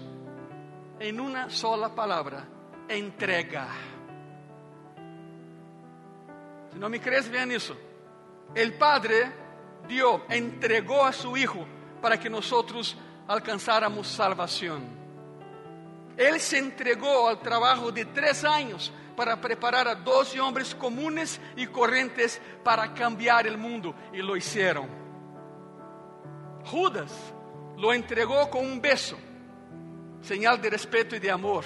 [1.00, 2.48] em uma sola palavra:
[2.90, 3.68] entrega.
[6.72, 7.78] Se não me crees, vean isso.
[8.56, 9.32] El Padre
[9.88, 11.68] dio, entregou a su Hijo
[12.02, 14.82] para que nosotros alcanzáramos salvación.
[16.18, 21.68] Él se entregó al trabajo de tres años para preparar a 12 hombres comunes y
[21.68, 24.88] corrientes para cambiar el mundo y lo hicieron.
[26.64, 27.12] Judas
[27.76, 29.18] lo entregó con un beso,
[30.22, 31.66] señal de respeto y de amor.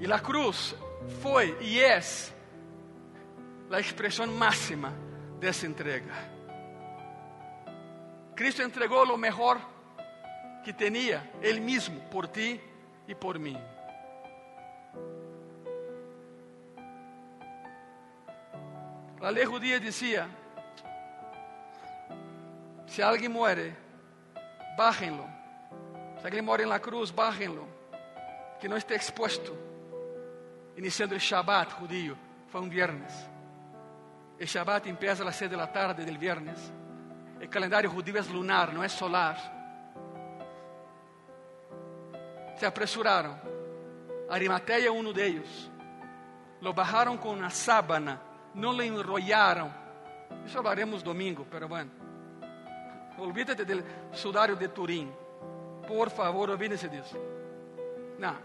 [0.00, 0.74] Y la cruz
[1.22, 2.32] fue y es
[3.68, 4.94] la expresión máxima
[5.38, 6.30] de esa entrega.
[8.34, 9.58] Cristo entregó lo mejor
[10.64, 12.58] que tenía Él mismo por ti
[13.06, 13.58] y por mí.
[19.22, 20.26] La ley judía decía,
[22.86, 23.72] si alguien muere,
[24.76, 25.24] bájenlo.
[26.18, 27.64] Si alguien muere en la cruz, bájenlo.
[28.60, 29.56] Que no esté expuesto.
[30.76, 32.16] Iniciando el Shabbat judío,
[32.50, 33.12] fue un viernes.
[34.40, 36.58] El Shabbat empieza a las 6 de la tarde del viernes.
[37.40, 39.36] El calendario judío es lunar, no es solar.
[42.58, 43.36] Se apresuraram.
[44.28, 45.70] Arimateia, uno de ellos.
[46.60, 48.31] Lo bajaron con una sábana.
[48.54, 49.72] No lo enrollaron.
[50.46, 51.90] Isso hablaremos domingo, pero bueno.
[53.18, 55.12] Olvídate del sudario de Turín.
[55.86, 57.16] Por favor, olvídense disso.
[58.18, 58.36] Não.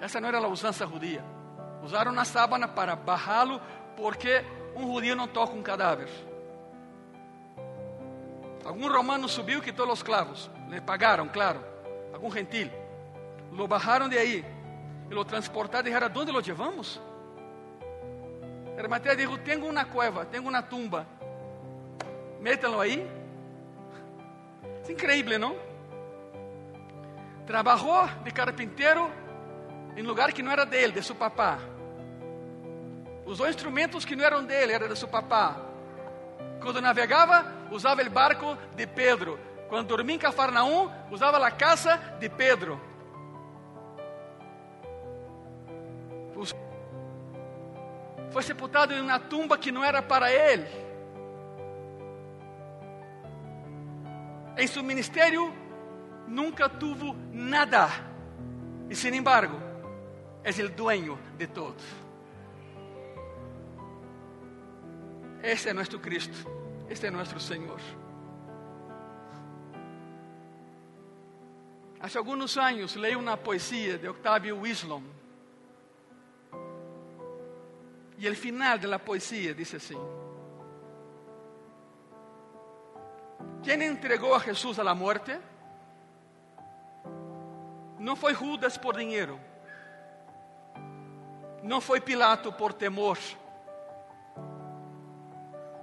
[0.00, 1.24] Essa não era a usança judia.
[1.82, 3.60] Usaram uma sábana para barrá-lo,
[3.96, 4.44] porque
[4.74, 6.08] um judío não toca um cadáver.
[8.64, 10.50] Algum romano subiu e quitou os clavos.
[10.68, 11.64] Le pagaram, claro.
[12.12, 12.70] Algum gentil.
[13.52, 14.44] Lo bajaram de aí.
[15.10, 15.84] E lo transportaram.
[15.84, 17.00] Dijeron, ¿dónde lo llevamos?
[18.78, 21.04] Arimatea dijo, tengo una cueva, tengo una tumba.
[22.40, 23.04] Métanlo ahí.
[24.82, 25.54] Es increíble, ¿no?
[27.44, 29.10] Trabajó de carpintero
[29.96, 31.58] em lugar que não era dele, de seu papá.
[33.26, 35.56] Usou instrumentos que não eram dele, era de seu papá.
[36.62, 39.40] Quando navegava, usava o barco de Pedro.
[39.68, 42.80] Quando dormia em Cafarnaum, usava a casa de Pedro.
[48.30, 50.66] Foi sepultado em uma tumba que não era para ele.
[54.56, 55.54] Em seu ministério,
[56.26, 57.88] nunca tuvo nada.
[58.90, 59.56] E, sin embargo,
[60.42, 61.82] é o dueño de todo.
[65.42, 66.36] Este é nosso Cristo.
[66.88, 67.80] Este é nosso Senhor.
[72.00, 75.17] Há alguns anos leí uma poesia de Octavio Wislom.
[78.18, 79.98] E o final da poesia diz assim:
[83.62, 85.38] Quem entregou a Jesus a la muerte?
[87.96, 89.38] Não foi Judas por dinheiro.
[91.62, 93.18] Não foi Pilato por temor.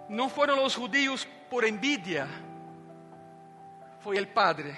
[0.09, 2.27] Não foram os judios por envidia.
[3.99, 4.75] Foi o Padre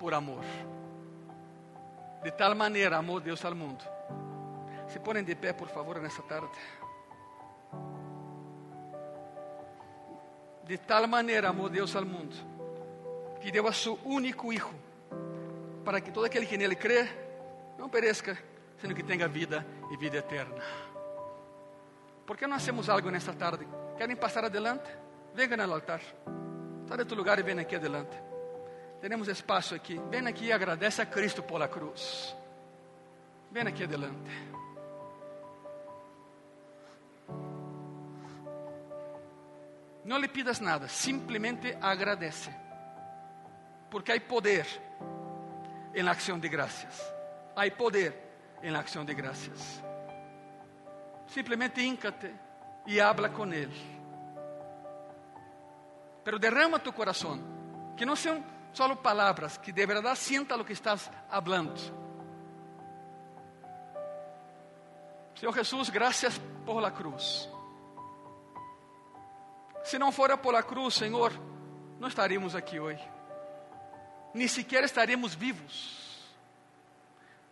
[0.00, 0.44] por amor.
[2.24, 3.91] De tal maneira amou Deus ao mundo.
[4.92, 6.52] Se ponem de pé, por favor, nessa tarde.
[10.64, 12.36] De tal maneira amou Deus ao mundo,
[13.40, 14.74] que deu a seu único Hijo,
[15.82, 17.08] para que todo aquele que nele crê
[17.78, 18.36] não pereça,
[18.78, 20.62] sino que tenha vida e vida eterna.
[22.26, 23.66] ¿Por que não hacemos algo nesta tarde?
[23.96, 24.90] Querem passar adelante?
[25.34, 26.02] Venham ao altar.
[26.86, 28.14] Sai de tu lugar e venham aqui adelante.
[29.00, 29.98] Temos espaço aqui.
[30.10, 32.36] Venha aqui e agradece a Cristo por la cruz.
[33.50, 34.52] Venha aqui adelante.
[40.04, 42.50] Não lhe pidas nada, simplesmente agradece.
[43.90, 44.66] Porque há poder
[45.94, 47.14] em la acción de gracias.
[47.54, 48.14] Há poder
[48.62, 49.82] em la acción de gracias.
[51.26, 52.34] Simplesmente híncate
[52.86, 53.92] e habla com Ele.
[56.24, 57.40] Pero derrama tu coração.
[57.96, 61.74] Que não sejam só palavras, que de verdade sienta lo que estás hablando.
[65.34, 67.51] Senhor Jesus, graças por la cruz.
[69.84, 71.32] Se não fora por la cruz, Senhor,
[71.98, 73.02] não estaríamos aqui hoje.
[74.34, 76.00] Ni sequer estaríamos vivos.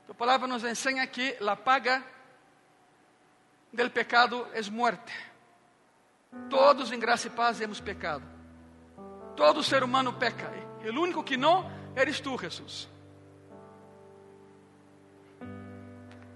[0.07, 2.03] Tu palavra nos ensina que a paga
[3.73, 5.13] del pecado é muerte.
[6.49, 8.25] Todos em graça e paz hemos pecado.
[9.37, 10.51] Todo ser humano peca.
[10.83, 12.89] E o único que não eres tu, Jesus.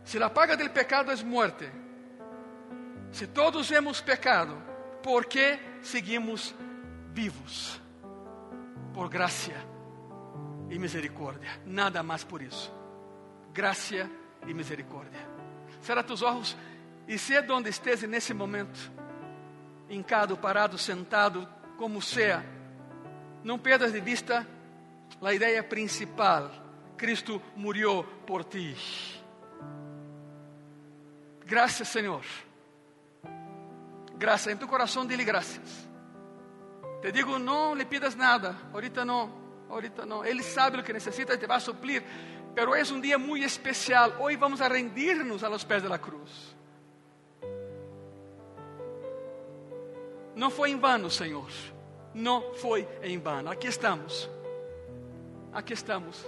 [0.05, 1.73] Se a paga del pecado é muerte,
[3.11, 4.57] se todos hemos pecado,
[5.03, 6.55] ¿por que seguimos
[7.13, 7.81] vivos?
[8.93, 9.57] Por gracia
[10.71, 12.73] e misericórdia, nada mais por isso.
[13.53, 14.11] Graça
[14.47, 15.21] e misericórdia.
[15.81, 16.57] Cerra tus olhos
[17.07, 18.91] e se onde esteja nesse momento,
[19.89, 22.45] hincado, parado, sentado, como seja,
[23.43, 24.47] não perdas de vista
[25.21, 26.51] a ideia principal:
[26.97, 28.75] Cristo morreu por ti.
[31.45, 32.25] Graças, Senhor.
[34.17, 35.89] Graças em tu coração, dile graças.
[37.03, 39.31] Te digo, não lhe pidas nada, ahorita não,
[39.69, 40.25] ahorita não.
[40.25, 42.03] Ele sabe o que necessita e te vai suplir.
[42.55, 44.15] Pero é um dia muito especial.
[44.21, 46.55] Hoje vamos a rendirnos a los pés de la cruz.
[50.37, 51.51] Não foi em vano, Senhor.
[52.15, 53.51] Não foi em vano.
[53.51, 54.31] Aqui estamos.
[55.53, 56.25] Aqui estamos.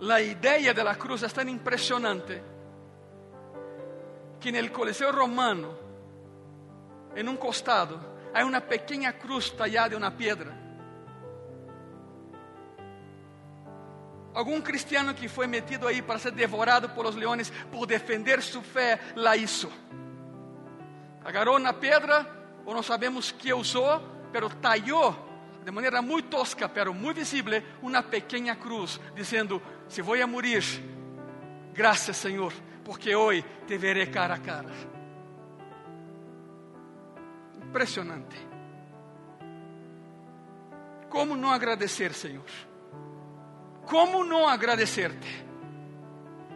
[0.00, 2.40] A ideia da cruz é tão impressionante
[4.44, 5.70] que en el Coliseo Romano,
[7.16, 7.98] en un costado,
[8.34, 10.54] hay una pequeña cruz tallada de una piedra.
[14.34, 19.00] Algum cristiano que foi metido aí para ser devorado pelos leões por defender sua fé,
[19.16, 19.72] la hizo.
[21.24, 22.28] Agarrou na pedra,
[22.66, 23.98] ou não sabemos que usou,
[24.30, 25.16] pero tallou
[25.64, 30.62] de maneira muito tosca, pero muito visível, uma pequena cruz, dizendo: Se vou a morir,
[31.72, 32.52] graças Senhor,
[32.84, 34.70] porque hoje te veré cara a cara.
[37.56, 38.36] Impressionante.
[41.08, 42.44] Como não agradecer, Senhor?
[43.86, 45.44] Como não agradecer-te?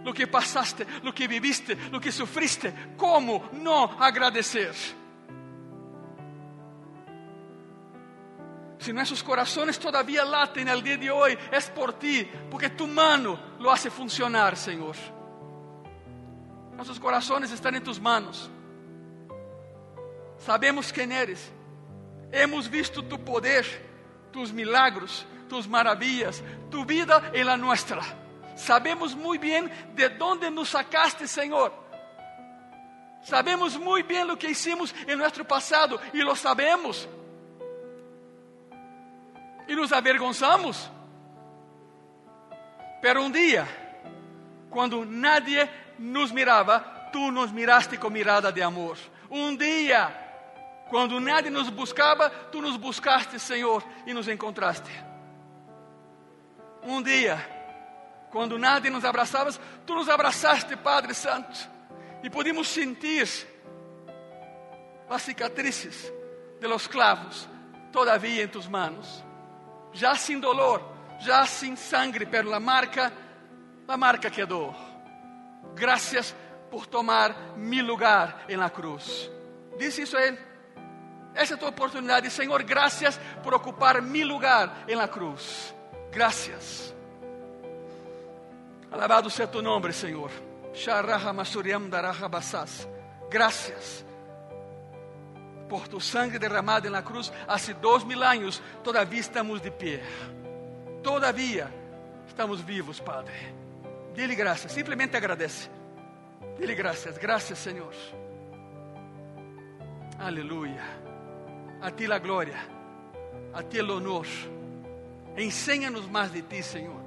[0.04, 4.74] Lo que passaste, lo que viviste, lo que sufriste, como não agradecer?
[8.78, 13.38] Si nuestros corazones todavía laten el día de hoy, es por ti, porque tu mano
[13.58, 14.96] lo hace funcionar, Señor.
[16.78, 18.48] Nuestros corazones están en tus manos.
[20.38, 21.50] Sabemos quién eres.
[22.30, 23.66] Hemos visto tu poder,
[24.30, 28.00] tus milagros, tus maravillas, tu vida y la nuestra.
[28.54, 31.72] Sabemos muy bien de dónde nos sacaste, Señor.
[33.24, 37.08] Sabemos muy bien lo que hicimos en nuestro pasado y lo sabemos.
[39.66, 40.88] E nos avergonzamos.
[43.02, 43.66] Pero um dia,
[44.70, 45.68] quando nadie
[45.98, 46.80] nos mirava,
[47.12, 48.96] tu nos miraste com mirada de amor.
[49.30, 50.08] Um dia,
[50.88, 54.90] quando nadie nos buscava, tu nos buscaste, Senhor, e nos encontraste.
[56.82, 57.38] Um dia,
[58.30, 59.50] quando nadie nos abraçava,
[59.84, 61.68] tu nos abraçaste, Padre Santo,
[62.22, 63.28] e podíamos sentir
[65.08, 66.12] as cicatrizes
[66.60, 67.48] de los clavos
[67.92, 69.28] todavía em tus manos
[69.92, 70.82] já sem dolor,
[71.18, 73.12] já sem sangre, pero la marca,
[73.86, 74.74] la marca quedou.
[75.74, 76.34] Gracias
[76.70, 79.30] por tomar mi lugar en la cruz.
[79.78, 80.38] Disse isso a ele.
[81.34, 82.62] Essa é a tua oportunidade, Senhor.
[82.64, 85.72] Gracias por ocupar mi lugar en la cruz.
[86.10, 86.92] Gracias.
[88.90, 90.30] Alabado seja tu nome, Senhor.
[93.30, 94.04] Gracias
[95.68, 100.02] por tu sangue derramado en la cruz hace dos mil años, todavía estamos de pie.
[101.02, 101.70] Todavía
[102.26, 103.57] estamos vivos, Padre.
[104.18, 105.68] Dile gracias, simplesmente agradece.
[106.58, 107.94] Dile gracias, gracias, Senhor.
[110.18, 110.82] Aleluia.
[111.80, 112.58] A ti la glória,
[113.54, 114.26] a ti el honor.
[115.36, 117.00] Enséñanos más de ti, Senhor.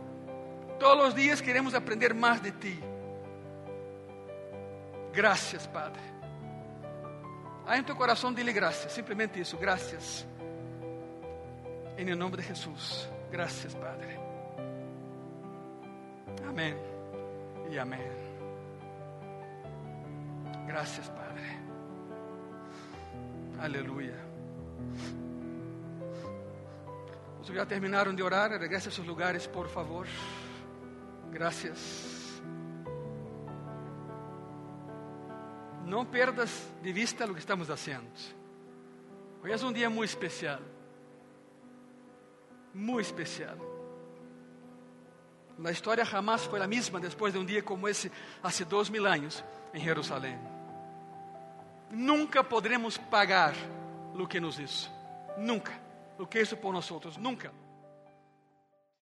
[0.79, 2.79] Todos os dias queremos aprender mais de ti.
[5.13, 6.01] Gracias, Padre.
[7.67, 10.25] Há em teu coração, dile graças, simplesmente isso, graças.
[11.97, 14.17] Em nome de Jesus, graças, Padre.
[16.47, 16.90] Amém
[17.71, 17.99] e amém.
[20.67, 21.59] Graças, Padre.
[23.59, 24.19] Aleluia.
[27.41, 30.05] Os que já terminaram de orar, regresse a seus lugares, por favor.
[31.31, 32.11] Graças.
[35.91, 38.07] não perdas de vista o que estamos fazendo.
[39.43, 40.61] Hoje é um dia muito especial.
[42.73, 43.57] Muito especial.
[45.63, 49.05] A história jamás foi a mesma depois de um dia como esse, há dois mil
[49.05, 49.43] anos,
[49.73, 50.37] em Jerusalém.
[51.89, 53.53] Nunca poderemos pagar
[54.13, 54.89] o que nos hizo.
[55.37, 55.73] Nunca.
[56.17, 57.51] O que isso por nós, nunca.